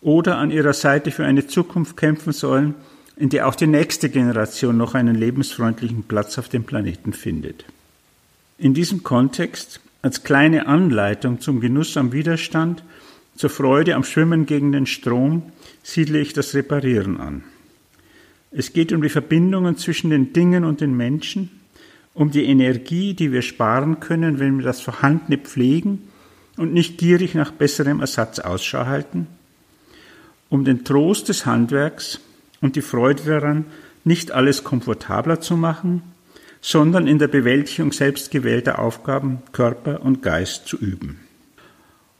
oder 0.00 0.38
an 0.38 0.50
ihrer 0.50 0.72
Seite 0.72 1.10
für 1.10 1.24
eine 1.24 1.46
Zukunft 1.46 1.96
kämpfen 1.96 2.32
sollen, 2.32 2.74
in 3.16 3.30
der 3.30 3.48
auch 3.48 3.54
die 3.54 3.66
nächste 3.66 4.10
Generation 4.10 4.76
noch 4.76 4.94
einen 4.94 5.14
lebensfreundlichen 5.14 6.04
Platz 6.04 6.38
auf 6.38 6.48
dem 6.48 6.64
Planeten 6.64 7.12
findet. 7.12 7.64
In 8.58 8.74
diesem 8.74 9.02
Kontext 9.02 9.80
als 10.02 10.22
kleine 10.22 10.66
Anleitung 10.66 11.40
zum 11.40 11.60
Genuss 11.60 11.96
am 11.96 12.12
Widerstand, 12.12 12.84
zur 13.34 13.50
Freude 13.50 13.94
am 13.94 14.04
Schwimmen 14.04 14.46
gegen 14.46 14.72
den 14.72 14.86
Strom, 14.86 15.42
siedle 15.82 16.20
ich 16.20 16.32
das 16.32 16.54
Reparieren 16.54 17.18
an. 17.18 17.42
Es 18.50 18.72
geht 18.72 18.92
um 18.92 19.02
die 19.02 19.08
Verbindungen 19.08 19.76
zwischen 19.76 20.10
den 20.10 20.32
Dingen 20.32 20.64
und 20.64 20.80
den 20.80 20.96
Menschen, 20.96 21.50
um 22.14 22.30
die 22.30 22.44
Energie, 22.44 23.14
die 23.14 23.32
wir 23.32 23.42
sparen 23.42 24.00
können, 24.00 24.38
wenn 24.38 24.58
wir 24.58 24.64
das 24.64 24.80
Vorhandene 24.80 25.38
pflegen 25.38 26.08
und 26.56 26.72
nicht 26.72 26.96
gierig 26.98 27.34
nach 27.34 27.50
besserem 27.50 28.00
Ersatz 28.00 28.38
Ausschau 28.38 28.86
halten, 28.86 29.26
um 30.48 30.64
den 30.64 30.84
Trost 30.84 31.28
des 31.28 31.44
Handwerks 31.44 32.20
und 32.60 32.76
die 32.76 32.82
Freude 32.82 33.22
daran, 33.24 33.66
nicht 34.04 34.32
alles 34.32 34.64
komfortabler 34.64 35.40
zu 35.40 35.56
machen, 35.56 36.02
sondern 36.60 37.06
in 37.06 37.18
der 37.18 37.28
Bewältigung 37.28 37.92
selbstgewählter 37.92 38.78
Aufgaben 38.78 39.42
Körper 39.52 40.02
und 40.02 40.22
Geist 40.22 40.66
zu 40.66 40.76
üben. 40.76 41.20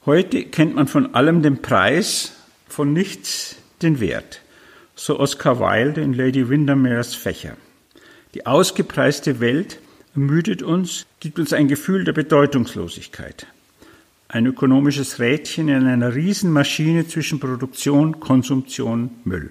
Heute 0.05 0.45
kennt 0.45 0.77
man 0.77 0.87
von 0.87 1.15
allem 1.15 1.43
den 1.43 1.63
Preis, 1.63 2.33
von 2.69 2.93
nichts 2.93 3.57
den 3.83 4.01
Wert, 4.01 4.43
so 4.95 5.19
Oscar 5.19 5.59
Wilde 5.59 6.01
in 6.01 6.13
Lady 6.13 6.49
Windermere's 6.49 7.15
Fächer. 7.15 7.57
Die 8.35 8.47
ausgepreiste 8.47 9.41
Welt 9.41 9.81
ermüdet 10.15 10.63
uns, 10.63 11.07
gibt 11.21 11.39
uns 11.39 11.53
ein 11.53 11.69
Gefühl 11.69 12.05
der 12.05 12.13
Bedeutungslosigkeit. 12.13 13.47
Ein 14.29 14.47
ökonomisches 14.47 15.19
Rädchen 15.19 15.69
in 15.69 15.87
einer 15.87 16.15
Riesenmaschine 16.15 17.07
zwischen 17.07 17.41
Produktion, 17.41 18.21
Konsumption, 18.21 19.11
Müll. 19.25 19.51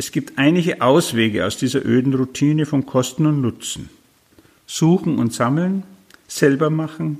Es 0.00 0.12
gibt 0.12 0.38
einige 0.38 0.80
Auswege 0.80 1.44
aus 1.44 1.58
dieser 1.58 1.84
öden 1.84 2.14
Routine 2.14 2.64
von 2.64 2.86
Kosten 2.86 3.26
und 3.26 3.42
Nutzen. 3.42 3.90
Suchen 4.66 5.18
und 5.18 5.34
sammeln, 5.34 5.82
selber 6.26 6.70
machen, 6.70 7.18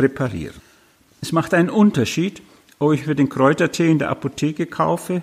reparieren. 0.00 0.60
Es 1.20 1.30
macht 1.30 1.54
einen 1.54 1.70
Unterschied, 1.70 2.42
ob 2.80 2.92
ich 2.92 3.04
für 3.04 3.14
den 3.14 3.28
Kräutertee 3.28 3.88
in 3.88 4.00
der 4.00 4.10
Apotheke 4.10 4.66
kaufe 4.66 5.22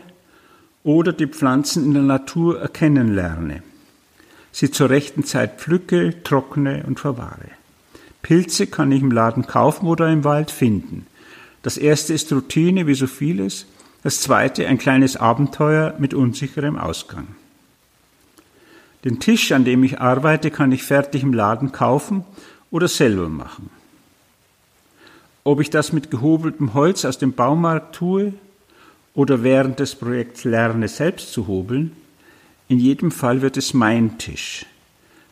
oder 0.85 1.11
die 1.11 1.27
Pflanzen 1.27 1.83
in 1.83 1.95
der 1.95 2.03
Natur 2.03 2.61
erkennen 2.61 3.13
lerne. 3.13 3.61
Sie 4.53 4.71
zur 4.71 4.89
rechten 4.89 5.25
Zeit 5.25 5.59
pflücke, 5.59 6.23
trockne 6.23 6.85
und 6.87 6.97
verwahre. 6.97 7.49
Pilze 8.21 8.67
kann 8.67 8.93
ich 8.93 9.01
im 9.01 9.11
Laden 9.11 9.45
kaufen 9.45 9.85
oder 9.85 10.09
im 10.09 10.23
Wald 10.23 10.49
finden. 10.49 11.07
Das 11.61 11.75
erste 11.75 12.13
ist 12.13 12.31
Routine, 12.31 12.87
wie 12.87 12.93
so 12.93 13.07
vieles, 13.07 13.65
das 14.03 14.21
zweite 14.21 14.67
ein 14.67 14.77
kleines 14.77 15.17
Abenteuer 15.17 15.95
mit 15.99 16.13
unsicherem 16.13 16.77
Ausgang. 16.77 17.27
Den 19.05 19.19
Tisch, 19.19 19.51
an 19.51 19.65
dem 19.65 19.83
ich 19.83 19.99
arbeite, 19.99 20.51
kann 20.51 20.71
ich 20.71 20.83
fertig 20.83 21.23
im 21.23 21.33
Laden 21.33 21.71
kaufen 21.71 22.25
oder 22.71 22.87
selber 22.87 23.29
machen. 23.29 23.69
Ob 25.43 25.61
ich 25.61 25.69
das 25.69 25.93
mit 25.93 26.11
gehobeltem 26.11 26.73
Holz 26.73 27.05
aus 27.05 27.17
dem 27.17 27.33
Baumarkt 27.33 27.95
tue 27.95 28.33
oder 29.13 29.43
während 29.43 29.79
des 29.79 29.95
Projekts 29.95 30.43
lerne, 30.43 30.87
selbst 30.87 31.31
zu 31.31 31.47
hobeln, 31.47 31.95
in 32.67 32.79
jedem 32.79 33.11
Fall 33.11 33.41
wird 33.41 33.57
es 33.57 33.73
mein 33.73 34.17
Tisch. 34.17 34.65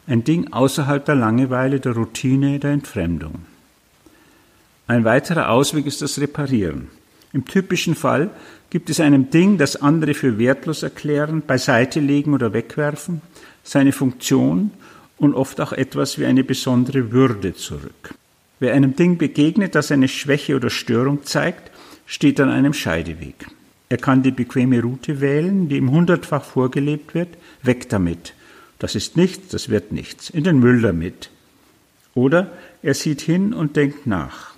Ein 0.07 0.23
Ding 0.23 0.53
außerhalb 0.53 1.05
der 1.05 1.15
Langeweile, 1.15 1.79
der 1.79 1.91
Routine, 1.91 2.59
der 2.59 2.71
Entfremdung. 2.71 3.45
Ein 4.87 5.03
weiterer 5.03 5.49
Ausweg 5.49 5.85
ist 5.85 6.01
das 6.01 6.19
Reparieren. 6.19 6.87
Im 7.33 7.45
typischen 7.45 7.93
Fall 7.93 8.29
gibt 8.69 8.89
es 8.89 8.99
einem 8.99 9.29
Ding, 9.29 9.57
das 9.57 9.77
andere 9.77 10.13
für 10.13 10.37
wertlos 10.37 10.83
erklären, 10.83 11.41
beiseite 11.45 11.99
legen 11.99 12.33
oder 12.33 12.53
wegwerfen, 12.53 13.21
seine 13.63 13.91
Funktion 13.91 14.71
und 15.17 15.33
oft 15.33 15.61
auch 15.61 15.73
etwas 15.73 16.19
wie 16.19 16.25
eine 16.25 16.43
besondere 16.43 17.11
Würde 17.11 17.53
zurück. 17.53 18.13
Wer 18.59 18.73
einem 18.73 18.95
Ding 18.95 19.17
begegnet, 19.17 19.75
das 19.75 19.91
eine 19.91 20.07
Schwäche 20.07 20.55
oder 20.55 20.69
Störung 20.69 21.23
zeigt, 21.23 21.71
steht 22.05 22.39
an 22.39 22.49
einem 22.49 22.73
Scheideweg. 22.73 23.47
Er 23.89 23.97
kann 23.97 24.23
die 24.23 24.31
bequeme 24.31 24.81
Route 24.81 25.21
wählen, 25.21 25.69
die 25.69 25.77
ihm 25.77 25.91
hundertfach 25.91 26.43
vorgelebt 26.43 27.13
wird, 27.13 27.29
weg 27.63 27.87
damit. 27.89 28.33
Das 28.79 28.95
ist 28.95 29.15
nichts, 29.15 29.49
das 29.49 29.69
wird 29.69 29.91
nichts. 29.91 30.29
In 30.29 30.43
den 30.43 30.59
Müll 30.59 30.81
damit. 30.81 31.29
Oder 32.13 32.51
er 32.81 32.93
sieht 32.93 33.21
hin 33.21 33.53
und 33.53 33.75
denkt 33.75 34.07
nach. 34.07 34.56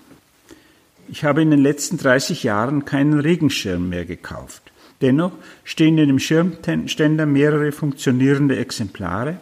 Ich 1.12 1.24
habe 1.24 1.42
in 1.42 1.50
den 1.50 1.62
letzten 1.62 1.98
30 1.98 2.44
Jahren 2.44 2.86
keinen 2.86 3.20
Regenschirm 3.20 3.90
mehr 3.90 4.06
gekauft. 4.06 4.72
Dennoch 5.02 5.32
stehen 5.64 5.98
in 5.98 6.08
dem 6.08 6.20
Schirmständer 6.20 7.26
mehrere 7.26 7.72
funktionierende 7.72 8.58
Exemplare, 8.58 9.38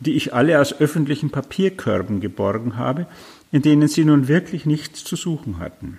die 0.00 0.14
ich 0.14 0.34
alle 0.34 0.60
aus 0.60 0.78
öffentlichen 0.78 1.30
Papierkörben 1.30 2.20
geborgen 2.20 2.76
habe, 2.76 3.06
in 3.50 3.62
denen 3.62 3.88
sie 3.88 4.04
nun 4.04 4.28
wirklich 4.28 4.66
nichts 4.66 5.04
zu 5.04 5.16
suchen 5.16 5.58
hatten. 5.58 5.98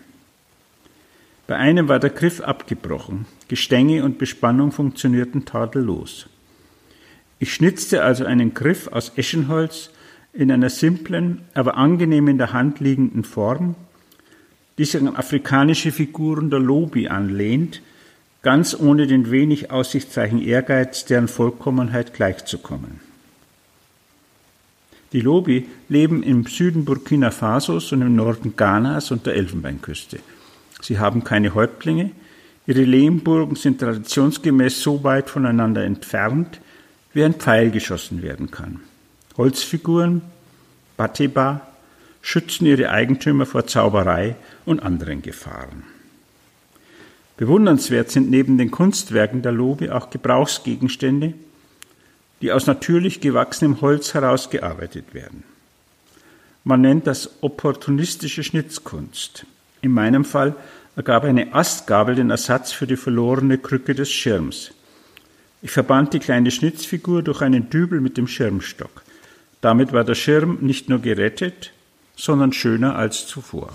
Bei 1.47 1.55
einem 1.55 1.87
war 1.87 1.99
der 1.99 2.11
Griff 2.11 2.41
abgebrochen, 2.41 3.25
Gestänge 3.47 4.03
und 4.03 4.19
Bespannung 4.19 4.71
funktionierten 4.71 5.45
tadellos. 5.45 6.27
Ich 7.39 7.53
schnitzte 7.53 8.03
also 8.03 8.23
einen 8.25 8.53
Griff 8.53 8.87
aus 8.87 9.13
Eschenholz 9.15 9.89
in 10.31 10.51
einer 10.51 10.69
simplen, 10.69 11.41
aber 11.55 11.75
angenehm 11.75 12.27
in 12.27 12.37
der 12.37 12.53
Hand 12.53 12.79
liegenden 12.81 13.23
Form, 13.23 13.75
die 14.79 14.85
sich 14.85 15.01
an 15.01 15.13
afrikanische 15.13 15.91
Figuren 15.91 16.49
der 16.49 16.59
Lobi 16.59 17.09
anlehnt, 17.09 17.81
ganz 18.41 18.73
ohne 18.73 19.07
den 19.07 19.29
wenig 19.29 19.71
aussichtsreichen 19.71 20.41
Ehrgeiz, 20.41 21.03
deren 21.03 21.27
Vollkommenheit 21.27 22.13
gleichzukommen. 22.13 23.01
Die 25.11 25.19
Lobi 25.19 25.67
leben 25.89 26.23
im 26.23 26.45
Süden 26.45 26.85
Burkina 26.85 27.29
Fasos 27.29 27.91
und 27.91 28.01
im 28.01 28.15
Norden 28.15 28.55
Ghanas 28.55 29.11
und 29.11 29.25
der 29.25 29.35
Elfenbeinküste. 29.35 30.19
Sie 30.81 30.97
haben 30.97 31.25
keine 31.25 31.53
Häuptlinge, 31.55 32.11
ihre 32.65 32.83
Lehmburgen 32.83 33.57
sind 33.57 33.81
traditionsgemäß 33.81 34.81
so 34.81 35.03
weit 35.03 35.29
voneinander 35.29 35.83
entfernt, 35.83 36.61
wie 37.13 37.25
ein 37.25 37.33
Pfeil 37.33 37.69
geschossen 37.69 38.21
werden 38.21 38.49
kann. 38.49 38.79
Holzfiguren, 39.35 40.21
Bateba, 40.95 41.68
schützen 42.29 42.67
ihre 42.67 42.91
Eigentümer 42.91 43.47
vor 43.47 43.65
Zauberei 43.65 44.35
und 44.63 44.83
anderen 44.83 45.23
Gefahren. 45.23 45.83
Bewundernswert 47.37 48.11
sind 48.11 48.29
neben 48.29 48.59
den 48.59 48.69
Kunstwerken 48.69 49.41
der 49.41 49.51
Lobe 49.51 49.95
auch 49.95 50.11
Gebrauchsgegenstände, 50.11 51.33
die 52.43 52.51
aus 52.51 52.67
natürlich 52.67 53.19
gewachsenem 53.19 53.81
Holz 53.81 54.13
herausgearbeitet 54.13 55.15
werden. 55.15 55.43
Man 56.63 56.81
nennt 56.81 57.07
das 57.07 57.31
opportunistische 57.41 58.43
Schnitzkunst. 58.43 59.47
In 59.81 59.91
meinem 59.91 60.23
Fall 60.23 60.55
ergab 60.95 61.23
eine 61.23 61.55
Astgabel 61.55 62.13
den 62.13 62.29
Ersatz 62.29 62.71
für 62.71 62.85
die 62.85 62.97
verlorene 62.97 63.57
Krücke 63.57 63.95
des 63.95 64.11
Schirms. 64.11 64.71
Ich 65.63 65.71
verband 65.71 66.13
die 66.13 66.19
kleine 66.19 66.51
Schnitzfigur 66.51 67.23
durch 67.23 67.41
einen 67.41 67.71
Dübel 67.71 68.01
mit 68.01 68.17
dem 68.17 68.27
Schirmstock. 68.27 69.01
Damit 69.61 69.93
war 69.93 70.03
der 70.03 70.13
Schirm 70.13 70.59
nicht 70.61 70.89
nur 70.89 70.99
gerettet, 70.99 71.73
sondern 72.19 72.51
schöner 72.51 72.95
als 72.95 73.25
zuvor. 73.27 73.69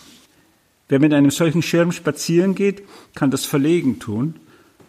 Wer 0.88 1.00
mit 1.00 1.14
einem 1.14 1.30
solchen 1.30 1.62
Schirm 1.62 1.92
spazieren 1.92 2.54
geht, 2.54 2.82
kann 3.14 3.30
das 3.30 3.46
verlegen 3.46 3.98
tun, 3.98 4.34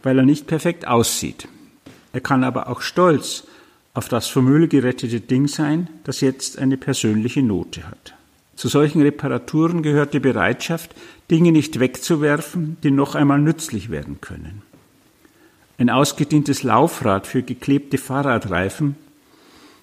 weil 0.03 0.19
er 0.19 0.25
nicht 0.25 0.45
perfekt 0.45 0.85
aussieht. 0.85 1.47
Er 2.11 2.19
kann 2.19 2.43
aber 2.43 2.67
auch 2.69 2.81
stolz 2.81 3.45
auf 3.93 4.09
das 4.09 4.27
vom 4.27 4.45
Müll 4.45 4.67
gerettete 4.67 5.21
Ding 5.21 5.47
sein, 5.47 5.89
das 6.03 6.19
jetzt 6.19 6.59
eine 6.59 6.75
persönliche 6.75 7.41
Note 7.41 7.87
hat. 7.87 8.13
Zu 8.57 8.67
solchen 8.67 9.01
Reparaturen 9.01 9.83
gehört 9.83 10.13
die 10.13 10.19
Bereitschaft, 10.19 10.93
Dinge 11.31 11.53
nicht 11.53 11.79
wegzuwerfen, 11.79 12.75
die 12.83 12.91
noch 12.91 13.15
einmal 13.15 13.39
nützlich 13.39 13.89
werden 13.89 14.19
können. 14.19 14.63
Ein 15.77 15.89
ausgedientes 15.89 16.63
Laufrad 16.63 17.25
für 17.25 17.41
geklebte 17.41 17.97
Fahrradreifen 17.97 18.95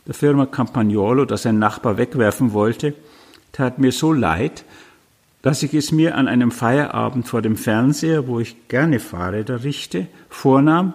der 0.07 0.15
Firma 0.15 0.47
Campagnolo, 0.47 1.25
das 1.25 1.47
ein 1.47 1.59
Nachbar 1.59 1.97
wegwerfen 1.97 2.53
wollte, 2.53 2.95
tat 3.53 3.79
mir 3.79 3.93
so 3.93 4.13
leid, 4.13 4.65
dass 5.43 5.63
ich 5.63 5.75
es 5.75 5.93
mir 5.93 6.17
an 6.17 6.29
einem 6.29 6.51
Feierabend 6.51 7.29
vor 7.29 7.43
dem 7.43 7.57
Fernseher, 7.57 8.27
wo 8.27 8.41
ich 8.41 8.69
gerne 8.69 9.01
Fahrräder 9.01 9.65
richte, 9.65 10.07
vornahm 10.29 10.95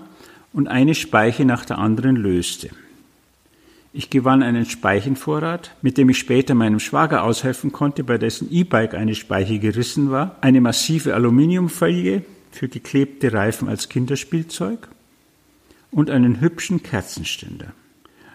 und 0.54 0.68
eine 0.68 0.96
Speiche 0.96 1.46
nach 1.46 1.66
der 1.66 1.78
anderen 1.78 2.16
löste. 2.16 2.70
Ich 3.94 4.10
gewann 4.10 4.44
einen 4.44 4.66
Speichenvorrat, 4.66 5.76
mit 5.82 5.98
dem 5.98 6.10
ich 6.10 6.20
später 6.20 6.54
meinem 6.54 6.80
Schwager 6.80 7.24
aushelfen 7.24 7.72
konnte, 7.72 8.04
bei 8.04 8.18
dessen 8.18 8.52
E-Bike 8.52 8.94
eine 8.94 9.16
Speiche 9.16 9.60
gerissen 9.60 10.12
war, 10.12 10.36
eine 10.42 10.62
massive 10.62 11.16
Aluminiumfolie 11.16 12.24
für 12.52 12.68
geklebte 12.68 13.34
Reifen 13.34 13.68
als 13.68 13.90
Kinderspielzeug 13.90 14.88
und 15.92 16.10
einen 16.10 16.42
hübschen 16.42 16.84
Kerzenständer. 16.84 17.74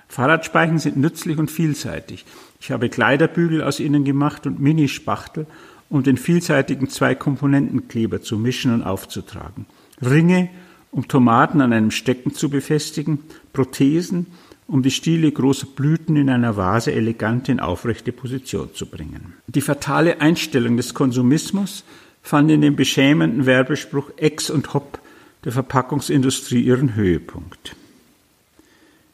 Fahrradspeichen 0.08 0.78
sind 0.78 0.96
nützlich 0.96 1.38
und 1.38 1.50
vielseitig. 1.50 2.24
Ich 2.62 2.70
habe 2.70 2.88
Kleiderbügel 2.88 3.60
aus 3.60 3.80
ihnen 3.80 4.04
gemacht 4.04 4.46
und 4.46 4.60
Minispachtel, 4.60 5.46
um 5.88 6.04
den 6.04 6.16
vielseitigen 6.16 6.88
Zwei-Komponenten-Kleber 6.88 8.22
zu 8.22 8.38
mischen 8.38 8.72
und 8.72 8.84
aufzutragen. 8.84 9.66
Ringe, 10.00 10.48
um 10.92 11.08
Tomaten 11.08 11.60
an 11.60 11.72
einem 11.72 11.90
Stecken 11.90 12.32
zu 12.32 12.50
befestigen, 12.50 13.18
Prothesen, 13.52 14.28
um 14.68 14.84
die 14.84 14.92
Stiele 14.92 15.32
großer 15.32 15.66
Blüten 15.74 16.14
in 16.14 16.30
einer 16.30 16.56
Vase 16.56 16.92
elegant 16.92 17.48
in 17.48 17.58
aufrechte 17.58 18.12
Position 18.12 18.68
zu 18.74 18.86
bringen. 18.86 19.34
Die 19.48 19.60
fatale 19.60 20.20
Einstellung 20.20 20.76
des 20.76 20.94
Konsumismus 20.94 21.82
fand 22.22 22.48
in 22.48 22.60
dem 22.60 22.76
beschämenden 22.76 23.44
Werbespruch 23.44 24.10
Ex 24.18 24.50
und 24.50 24.72
Hop 24.72 25.00
der 25.44 25.50
Verpackungsindustrie 25.50 26.62
ihren 26.62 26.94
Höhepunkt. 26.94 27.74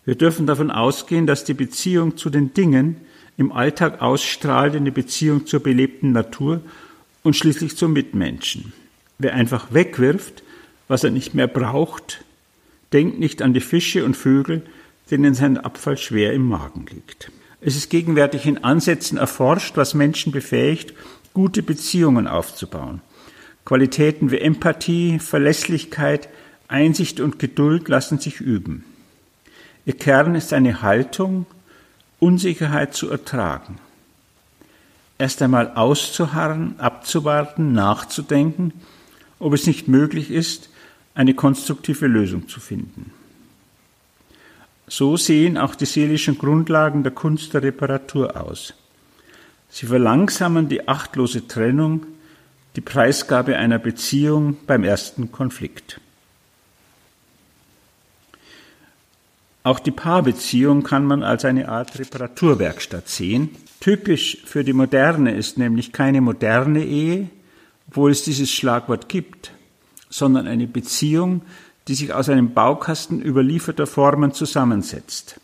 Wir 0.04 0.16
dürfen 0.16 0.46
davon 0.46 0.70
ausgehen, 0.70 1.26
dass 1.26 1.44
die 1.44 1.54
Beziehung 1.54 2.18
zu 2.18 2.28
den 2.28 2.52
Dingen 2.52 3.07
im 3.38 3.52
Alltag 3.52 4.02
ausstrahlt 4.02 4.74
in 4.74 4.84
Beziehung 4.92 5.46
zur 5.46 5.60
belebten 5.60 6.12
Natur 6.12 6.60
und 7.22 7.36
schließlich 7.36 7.76
zum 7.76 7.94
Mitmenschen. 7.94 8.72
Wer 9.18 9.34
einfach 9.34 9.72
wegwirft, 9.72 10.42
was 10.88 11.04
er 11.04 11.10
nicht 11.10 11.34
mehr 11.34 11.46
braucht, 11.46 12.24
denkt 12.92 13.18
nicht 13.18 13.40
an 13.40 13.54
die 13.54 13.60
Fische 13.60 14.04
und 14.04 14.16
Vögel, 14.16 14.62
denen 15.10 15.34
sein 15.34 15.56
Abfall 15.56 15.96
schwer 15.96 16.32
im 16.32 16.48
Magen 16.48 16.86
liegt. 16.92 17.30
Es 17.60 17.76
ist 17.76 17.90
gegenwärtig 17.90 18.46
in 18.46 18.62
Ansätzen 18.64 19.18
erforscht, 19.18 19.76
was 19.76 19.94
Menschen 19.94 20.32
befähigt, 20.32 20.94
gute 21.32 21.62
Beziehungen 21.62 22.26
aufzubauen. 22.26 23.00
Qualitäten 23.64 24.30
wie 24.30 24.38
Empathie, 24.38 25.18
Verlässlichkeit, 25.18 26.28
Einsicht 26.68 27.20
und 27.20 27.38
Geduld 27.38 27.88
lassen 27.88 28.18
sich 28.18 28.40
üben. 28.40 28.84
Ihr 29.86 29.96
Kern 29.96 30.34
ist 30.34 30.52
eine 30.52 30.82
Haltung, 30.82 31.46
Unsicherheit 32.20 32.94
zu 32.94 33.10
ertragen. 33.10 33.78
Erst 35.18 35.42
einmal 35.42 35.72
auszuharren, 35.74 36.78
abzuwarten, 36.78 37.72
nachzudenken, 37.72 38.72
ob 39.38 39.52
es 39.52 39.66
nicht 39.66 39.88
möglich 39.88 40.30
ist, 40.30 40.70
eine 41.14 41.34
konstruktive 41.34 42.06
Lösung 42.06 42.48
zu 42.48 42.60
finden. 42.60 43.12
So 44.86 45.16
sehen 45.16 45.58
auch 45.58 45.74
die 45.74 45.86
seelischen 45.86 46.38
Grundlagen 46.38 47.02
der 47.02 47.12
Kunst 47.12 47.52
der 47.52 47.62
Reparatur 47.62 48.40
aus. 48.40 48.74
Sie 49.68 49.86
verlangsamen 49.86 50.68
die 50.68 50.88
achtlose 50.88 51.46
Trennung, 51.46 52.06
die 52.76 52.80
Preisgabe 52.80 53.56
einer 53.56 53.78
Beziehung 53.78 54.56
beim 54.66 54.84
ersten 54.84 55.30
Konflikt. 55.30 56.00
Auch 59.68 59.80
die 59.80 59.90
Paarbeziehung 59.90 60.82
kann 60.82 61.04
man 61.04 61.22
als 61.22 61.44
eine 61.44 61.68
Art 61.68 61.98
Reparaturwerkstatt 61.98 63.06
sehen. 63.06 63.50
Typisch 63.80 64.38
für 64.46 64.64
die 64.64 64.72
Moderne 64.72 65.34
ist 65.34 65.58
nämlich 65.58 65.92
keine 65.92 66.22
moderne 66.22 66.82
Ehe, 66.82 67.28
obwohl 67.86 68.10
es 68.10 68.22
dieses 68.22 68.50
Schlagwort 68.50 69.10
gibt, 69.10 69.52
sondern 70.08 70.46
eine 70.46 70.66
Beziehung, 70.66 71.42
die 71.86 71.94
sich 71.94 72.14
aus 72.14 72.30
einem 72.30 72.54
Baukasten 72.54 73.20
überlieferter 73.20 73.86
Formen 73.86 74.32
zusammensetzt. 74.32 75.38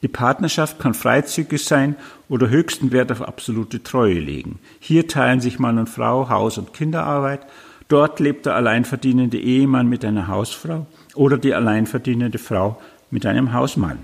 Die 0.00 0.08
Partnerschaft 0.08 0.78
kann 0.78 0.94
freizügig 0.94 1.62
sein 1.62 1.94
oder 2.30 2.48
höchsten 2.48 2.90
Wert 2.90 3.12
auf 3.12 3.20
absolute 3.20 3.82
Treue 3.82 4.18
legen. 4.18 4.60
Hier 4.80 5.08
teilen 5.08 5.42
sich 5.42 5.58
Mann 5.58 5.76
und 5.76 5.90
Frau 5.90 6.30
Haus- 6.30 6.56
und 6.56 6.72
Kinderarbeit. 6.72 7.40
Dort 7.88 8.18
lebt 8.18 8.46
der 8.46 8.54
alleinverdienende 8.54 9.38
Ehemann 9.38 9.90
mit 9.90 10.06
einer 10.06 10.26
Hausfrau 10.26 10.86
oder 11.14 11.36
die 11.36 11.52
alleinverdienende 11.52 12.38
Frau 12.38 12.80
mit 13.10 13.26
einem 13.26 13.52
Hausmann. 13.52 13.98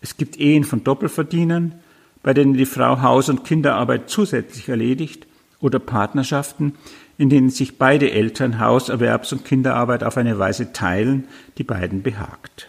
Es 0.00 0.16
gibt 0.16 0.38
Ehen 0.38 0.64
von 0.64 0.84
Doppelverdienern, 0.84 1.74
bei 2.22 2.34
denen 2.34 2.54
die 2.54 2.66
Frau 2.66 3.02
Haus- 3.02 3.28
und 3.28 3.44
Kinderarbeit 3.44 4.10
zusätzlich 4.10 4.68
erledigt, 4.68 5.26
oder 5.60 5.78
Partnerschaften, 5.78 6.74
in 7.16 7.30
denen 7.30 7.50
sich 7.50 7.78
beide 7.78 8.10
Eltern 8.10 8.60
Haus-, 8.60 8.88
Erwerbs- 8.88 9.32
und 9.32 9.44
Kinderarbeit 9.44 10.04
auf 10.04 10.16
eine 10.16 10.38
Weise 10.38 10.72
teilen, 10.72 11.24
die 11.58 11.64
beiden 11.64 12.02
behagt. 12.02 12.68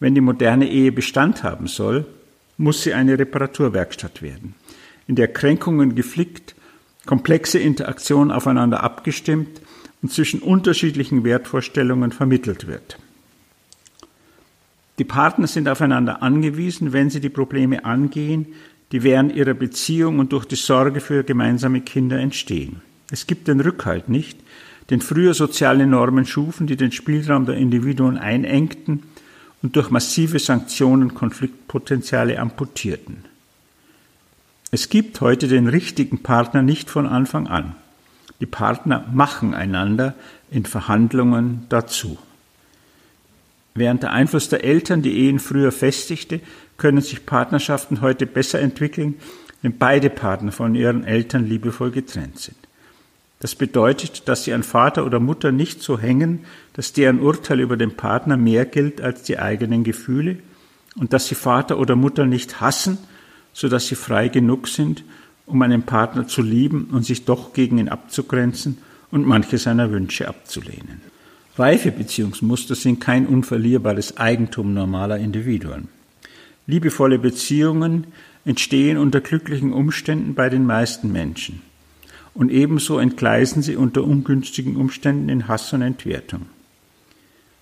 Wenn 0.00 0.14
die 0.14 0.20
moderne 0.20 0.68
Ehe 0.68 0.90
Bestand 0.90 1.42
haben 1.42 1.66
soll, 1.66 2.06
muss 2.56 2.82
sie 2.82 2.94
eine 2.94 3.18
Reparaturwerkstatt 3.18 4.22
werden, 4.22 4.54
in 5.06 5.16
der 5.16 5.28
Kränkungen 5.28 5.94
geflickt, 5.94 6.54
komplexe 7.06 7.58
Interaktion 7.58 8.30
aufeinander 8.30 8.82
abgestimmt 8.82 9.60
und 10.00 10.12
zwischen 10.12 10.40
unterschiedlichen 10.40 11.24
Wertvorstellungen 11.24 12.12
vermittelt 12.12 12.66
wird. 12.66 12.98
Die 15.02 15.08
Partner 15.08 15.48
sind 15.48 15.68
aufeinander 15.68 16.22
angewiesen, 16.22 16.92
wenn 16.92 17.10
sie 17.10 17.18
die 17.18 17.28
Probleme 17.28 17.84
angehen, 17.84 18.46
die 18.92 19.02
während 19.02 19.34
ihrer 19.34 19.52
Beziehung 19.52 20.20
und 20.20 20.30
durch 20.30 20.44
die 20.44 20.54
Sorge 20.54 21.00
für 21.00 21.24
gemeinsame 21.24 21.80
Kinder 21.80 22.20
entstehen. 22.20 22.82
Es 23.10 23.26
gibt 23.26 23.48
den 23.48 23.58
Rückhalt 23.58 24.08
nicht, 24.08 24.38
den 24.90 25.00
früher 25.00 25.34
soziale 25.34 25.88
Normen 25.88 26.24
schufen, 26.24 26.68
die 26.68 26.76
den 26.76 26.92
Spielraum 26.92 27.46
der 27.46 27.56
Individuen 27.56 28.16
einengten 28.16 29.02
und 29.60 29.74
durch 29.74 29.90
massive 29.90 30.38
Sanktionen 30.38 31.14
Konfliktpotenziale 31.14 32.38
amputierten. 32.38 33.24
Es 34.70 34.88
gibt 34.88 35.20
heute 35.20 35.48
den 35.48 35.66
richtigen 35.66 36.22
Partner 36.22 36.62
nicht 36.62 36.90
von 36.90 37.08
Anfang 37.08 37.48
an. 37.48 37.74
Die 38.38 38.46
Partner 38.46 39.04
machen 39.12 39.52
einander 39.52 40.14
in 40.52 40.64
Verhandlungen 40.64 41.66
dazu. 41.70 42.18
Während 43.74 44.02
der 44.02 44.12
Einfluss 44.12 44.48
der 44.48 44.64
Eltern 44.64 45.02
die 45.02 45.18
Ehen 45.18 45.38
früher 45.38 45.72
festigte, 45.72 46.40
können 46.76 47.00
sich 47.00 47.24
Partnerschaften 47.24 48.00
heute 48.00 48.26
besser 48.26 48.60
entwickeln, 48.60 49.14
wenn 49.62 49.78
beide 49.78 50.10
Partner 50.10 50.52
von 50.52 50.74
ihren 50.74 51.04
Eltern 51.04 51.46
liebevoll 51.46 51.90
getrennt 51.90 52.38
sind. 52.38 52.56
Das 53.40 53.54
bedeutet, 53.54 54.28
dass 54.28 54.44
sie 54.44 54.52
an 54.52 54.62
Vater 54.62 55.04
oder 55.04 55.18
Mutter 55.18 55.50
nicht 55.50 55.82
so 55.82 55.98
hängen, 55.98 56.44
dass 56.74 56.92
deren 56.92 57.20
Urteil 57.20 57.60
über 57.60 57.76
den 57.76 57.96
Partner 57.96 58.36
mehr 58.36 58.66
gilt 58.66 59.00
als 59.00 59.22
die 59.22 59.38
eigenen 59.38 59.84
Gefühle 59.84 60.36
und 60.96 61.12
dass 61.12 61.26
sie 61.26 61.34
Vater 61.34 61.78
oder 61.78 61.96
Mutter 61.96 62.24
nicht 62.24 62.60
hassen, 62.60 62.98
so 63.52 63.68
dass 63.68 63.88
sie 63.88 63.96
frei 63.96 64.28
genug 64.28 64.68
sind, 64.68 65.04
um 65.46 65.60
einen 65.62 65.82
Partner 65.82 66.28
zu 66.28 66.42
lieben 66.42 66.90
und 66.92 67.04
sich 67.04 67.24
doch 67.24 67.52
gegen 67.52 67.78
ihn 67.78 67.88
abzugrenzen 67.88 68.78
und 69.10 69.26
manche 69.26 69.58
seiner 69.58 69.90
Wünsche 69.90 70.28
abzulehnen. 70.28 71.11
Reife 71.56 71.92
Beziehungsmuster 71.92 72.74
sind 72.74 73.00
kein 73.00 73.26
unverlierbares 73.26 74.16
Eigentum 74.16 74.72
normaler 74.72 75.18
Individuen. 75.18 75.88
Liebevolle 76.66 77.18
Beziehungen 77.18 78.06
entstehen 78.46 78.96
unter 78.96 79.20
glücklichen 79.20 79.72
Umständen 79.72 80.34
bei 80.34 80.48
den 80.48 80.64
meisten 80.64 81.12
Menschen. 81.12 81.60
Und 82.32 82.50
ebenso 82.50 82.98
entgleisen 82.98 83.62
sie 83.62 83.76
unter 83.76 84.02
ungünstigen 84.02 84.76
Umständen 84.76 85.28
in 85.28 85.46
Hass 85.48 85.72
und 85.74 85.82
Entwertung. 85.82 86.46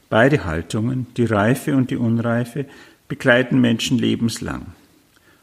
Beide 0.08 0.44
Haltungen, 0.44 1.08
die 1.16 1.24
Reife 1.24 1.74
und 1.74 1.90
die 1.90 1.96
Unreife, 1.96 2.66
begleiten 3.08 3.60
Menschen 3.60 3.98
lebenslang. 3.98 4.66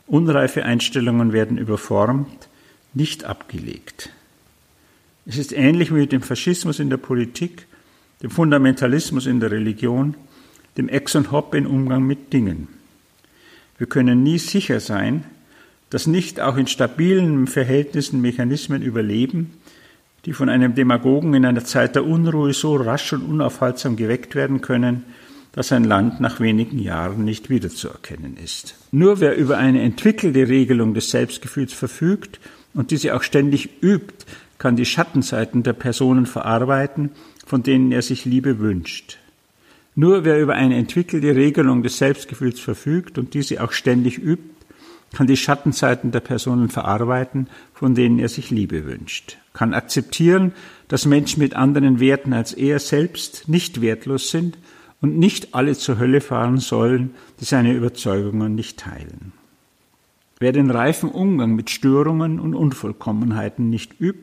Unreife 0.08 0.64
Einstellungen 0.64 1.34
werden 1.34 1.58
überformt, 1.58 2.48
nicht 2.94 3.26
abgelegt. 3.26 4.10
Es 5.26 5.38
ist 5.38 5.52
ähnlich 5.52 5.90
wie 5.92 6.00
mit 6.00 6.14
dem 6.14 6.22
Faschismus 6.22 6.80
in 6.80 6.90
der 6.90 6.98
Politik 6.98 7.68
dem 8.22 8.30
Fundamentalismus 8.32 9.26
in 9.26 9.40
der 9.40 9.52
Religion, 9.52 10.16
dem 10.78 10.90
Ex 10.90 11.16
und 11.16 11.32
Hop 11.32 11.54
im 11.54 11.66
Umgang 11.66 12.04
mit 12.04 12.34
Dingen. 12.34 12.68
Wir 13.78 13.88
können 13.88 14.24
nie 14.24 14.40
sicher 14.40 14.80
sein, 14.80 15.24
dass 15.90 16.08
nicht 16.08 16.40
auch 16.42 16.58
in 16.58 16.68
stabilen 16.68 17.48
Verhältnissen 17.48 18.22
Mechanismen 18.22 18.82
überleben, 18.82 19.54
die 20.26 20.34
von 20.34 20.50
einem 20.50 20.76
Demagogen 20.76 21.34
in 21.34 21.46
einer 21.46 21.64
Zeit 21.64 21.96
der 21.96 22.06
Unruhe 22.06 22.54
so 22.54 22.76
rasch 22.76 23.14
und 23.14 23.22
unaufhaltsam 23.22 23.96
geweckt 23.96 24.36
werden 24.36 24.62
können, 24.62 25.06
dass 25.54 25.72
ein 25.72 25.86
Land 25.86 26.20
nach 26.20 26.40
wenigen 26.40 26.80
Jahren 26.80 27.24
nicht 27.24 27.50
wiederzuerkennen 27.50 28.38
ist. 28.38 28.76
Nur 28.92 29.22
wer 29.22 29.36
über 29.38 29.58
eine 29.58 29.82
entwickelte 29.82 30.48
Regelung 30.50 30.94
des 30.94 31.10
Selbstgefühls 31.10 31.74
verfügt 31.74 32.40
und 32.74 32.92
diese 32.92 33.16
auch 33.16 33.24
ständig 33.24 33.82
übt, 33.82 34.26
kann 34.58 34.76
die 34.76 34.86
Schattenseiten 34.86 35.64
der 35.64 35.74
Personen 35.74 36.26
verarbeiten, 36.26 37.12
von 37.48 37.64
denen 37.64 37.94
er 37.94 38.02
sich 38.02 38.26
Liebe 38.26 38.60
wünscht. 38.60 39.18
Nur 39.96 40.26
wer 40.26 40.40
über 40.40 40.54
eine 40.54 40.76
entwickelte 40.76 41.34
Regelung 41.36 41.82
des 41.82 41.98
Selbstgefühls 41.98 42.60
verfügt 42.60 43.18
und 43.18 43.34
diese 43.34 43.64
auch 43.64 43.72
ständig 43.72 44.20
übt, 44.20 44.44
kann 45.14 45.28
die 45.28 45.38
Schattenseiten 45.38 46.12
der 46.12 46.20
Personen 46.20 46.70
verarbeiten, 46.70 47.48
von 47.74 47.96
denen 47.96 48.20
er 48.20 48.28
sich 48.28 48.52
Liebe 48.52 48.86
wünscht, 48.86 49.38
kann 49.54 49.74
akzeptieren, 49.74 50.52
dass 50.90 51.06
Menschen 51.06 51.42
mit 51.42 51.56
anderen 51.56 52.02
Werten 52.02 52.34
als 52.34 52.52
er 52.52 52.80
selbst 52.80 53.48
nicht 53.48 53.82
wertlos 53.82 54.30
sind 54.30 54.58
und 55.00 55.18
nicht 55.18 55.56
alle 55.56 55.76
zur 55.76 55.98
Hölle 55.98 56.20
fahren 56.20 56.58
sollen, 56.58 57.12
die 57.40 57.46
seine 57.46 57.74
Überzeugungen 57.74 58.56
nicht 58.56 58.78
teilen. 58.78 59.32
Wer 60.40 60.52
den 60.52 60.70
reifen 60.70 61.10
Umgang 61.10 61.56
mit 61.56 61.70
Störungen 61.70 62.42
und 62.42 62.54
Unvollkommenheiten 62.54 63.70
nicht 63.70 64.02
übt, 64.02 64.20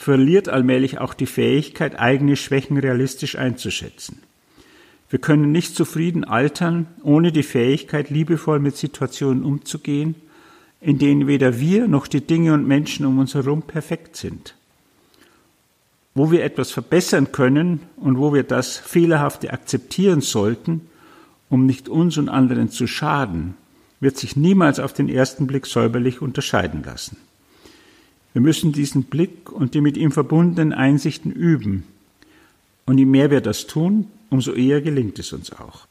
verliert 0.00 0.48
allmählich 0.48 0.98
auch 0.98 1.12
die 1.12 1.26
Fähigkeit, 1.26 2.00
eigene 2.00 2.34
Schwächen 2.34 2.78
realistisch 2.78 3.36
einzuschätzen. 3.36 4.22
Wir 5.10 5.18
können 5.18 5.52
nicht 5.52 5.76
zufrieden 5.76 6.24
altern, 6.24 6.86
ohne 7.02 7.32
die 7.32 7.42
Fähigkeit, 7.42 8.08
liebevoll 8.08 8.60
mit 8.60 8.78
Situationen 8.78 9.44
umzugehen, 9.44 10.14
in 10.80 10.98
denen 10.98 11.26
weder 11.26 11.60
wir 11.60 11.86
noch 11.86 12.06
die 12.06 12.22
Dinge 12.22 12.54
und 12.54 12.66
Menschen 12.66 13.04
um 13.04 13.18
uns 13.18 13.34
herum 13.34 13.60
perfekt 13.60 14.16
sind. 14.16 14.54
Wo 16.14 16.30
wir 16.30 16.44
etwas 16.44 16.70
verbessern 16.70 17.30
können 17.30 17.80
und 17.96 18.16
wo 18.16 18.32
wir 18.32 18.44
das 18.44 18.78
Fehlerhafte 18.78 19.52
akzeptieren 19.52 20.22
sollten, 20.22 20.88
um 21.50 21.66
nicht 21.66 21.90
uns 21.90 22.16
und 22.16 22.30
anderen 22.30 22.70
zu 22.70 22.86
schaden, 22.86 23.54
wird 24.00 24.16
sich 24.16 24.34
niemals 24.34 24.80
auf 24.80 24.94
den 24.94 25.10
ersten 25.10 25.46
Blick 25.46 25.66
säuberlich 25.66 26.22
unterscheiden 26.22 26.82
lassen. 26.84 27.18
Wir 28.32 28.42
müssen 28.42 28.72
diesen 28.72 29.04
Blick 29.04 29.50
und 29.50 29.74
die 29.74 29.80
mit 29.80 29.96
ihm 29.96 30.12
verbundenen 30.12 30.72
Einsichten 30.72 31.32
üben. 31.32 31.84
Und 32.86 32.98
je 32.98 33.04
mehr 33.04 33.30
wir 33.30 33.40
das 33.40 33.66
tun, 33.66 34.06
umso 34.30 34.52
eher 34.52 34.80
gelingt 34.80 35.18
es 35.18 35.32
uns 35.32 35.52
auch. 35.52 35.86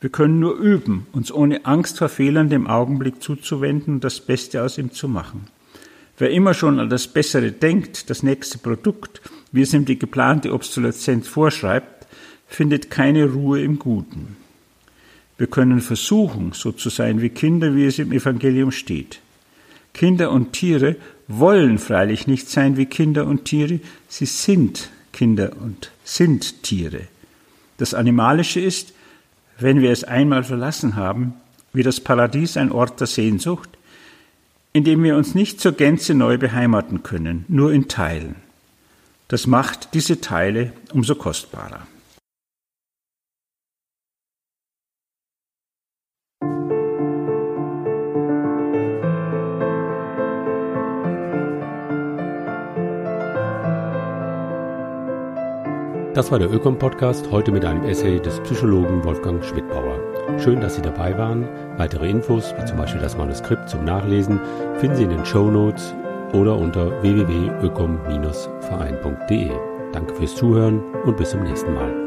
Wir 0.00 0.10
können 0.10 0.40
nur 0.40 0.56
üben, 0.56 1.06
uns 1.12 1.32
ohne 1.32 1.64
Angst 1.64 1.98
vor 1.98 2.08
Fehlern 2.08 2.50
dem 2.50 2.66
Augenblick 2.66 3.22
zuzuwenden 3.22 3.94
und 3.94 4.04
das 4.04 4.20
Beste 4.20 4.62
aus 4.62 4.76
ihm 4.76 4.92
zu 4.92 5.08
machen. 5.08 5.46
Wer 6.18 6.30
immer 6.30 6.54
schon 6.54 6.78
an 6.78 6.90
das 6.90 7.08
Bessere 7.08 7.52
denkt, 7.52 8.10
das 8.10 8.22
nächste 8.22 8.58
Produkt, 8.58 9.22
wie 9.50 9.62
es 9.62 9.72
ihm 9.72 9.84
die 9.84 9.98
geplante 9.98 10.52
Obsoleszenz 10.52 11.26
vorschreibt, 11.26 12.06
findet 12.46 12.90
keine 12.90 13.32
Ruhe 13.32 13.62
im 13.62 13.78
Guten. 13.78 14.36
Wir 15.38 15.46
können 15.48 15.80
versuchen, 15.80 16.52
so 16.52 16.70
zu 16.70 16.90
sein 16.90 17.20
wie 17.20 17.30
Kinder, 17.30 17.74
wie 17.74 17.86
es 17.86 17.98
im 17.98 18.12
Evangelium 18.12 18.70
steht. 18.70 19.20
Kinder 19.92 20.30
und 20.30 20.52
Tiere 20.52 20.96
wollen 21.28 21.78
freilich 21.78 22.26
nicht 22.26 22.48
sein 22.48 22.76
wie 22.76 22.86
Kinder 22.86 23.26
und 23.26 23.44
Tiere, 23.44 23.80
sie 24.08 24.26
sind 24.26 24.90
Kinder 25.12 25.52
und 25.60 25.90
sind 26.04 26.62
Tiere. 26.62 27.02
Das 27.78 27.94
Animalische 27.94 28.60
ist, 28.60 28.92
wenn 29.58 29.80
wir 29.80 29.90
es 29.90 30.04
einmal 30.04 30.44
verlassen 30.44 30.96
haben, 30.96 31.34
wie 31.72 31.82
das 31.82 32.00
Paradies 32.00 32.56
ein 32.56 32.72
Ort 32.72 33.00
der 33.00 33.06
Sehnsucht, 33.06 33.70
in 34.72 34.84
dem 34.84 35.02
wir 35.02 35.16
uns 35.16 35.34
nicht 35.34 35.60
zur 35.60 35.72
Gänze 35.72 36.14
neu 36.14 36.36
beheimaten 36.36 37.02
können, 37.02 37.44
nur 37.48 37.72
in 37.72 37.88
Teilen. 37.88 38.36
Das 39.28 39.46
macht 39.46 39.94
diese 39.94 40.20
Teile 40.20 40.72
umso 40.92 41.14
kostbarer. 41.14 41.86
Das 56.14 56.30
war 56.30 56.38
der 56.38 56.50
Ökom-Podcast, 56.52 57.32
heute 57.32 57.50
mit 57.50 57.64
einem 57.64 57.82
Essay 57.82 58.20
des 58.20 58.38
Psychologen 58.40 59.04
Wolfgang 59.04 59.44
Schmidbauer. 59.44 59.98
Schön, 60.38 60.60
dass 60.60 60.76
Sie 60.76 60.82
dabei 60.82 61.18
waren. 61.18 61.48
Weitere 61.76 62.08
Infos, 62.08 62.54
wie 62.56 62.64
zum 62.64 62.76
Beispiel 62.76 63.00
das 63.00 63.16
Manuskript 63.16 63.68
zum 63.68 63.84
Nachlesen, 63.84 64.38
finden 64.76 64.94
Sie 64.94 65.02
in 65.02 65.10
den 65.10 65.26
Show 65.26 65.50
Notes 65.50 65.92
oder 66.32 66.56
unter 66.56 67.02
www.ökom-verein.de. 67.02 69.50
Danke 69.92 70.14
fürs 70.14 70.36
Zuhören 70.36 70.80
und 71.04 71.16
bis 71.16 71.30
zum 71.30 71.42
nächsten 71.42 71.74
Mal. 71.74 72.03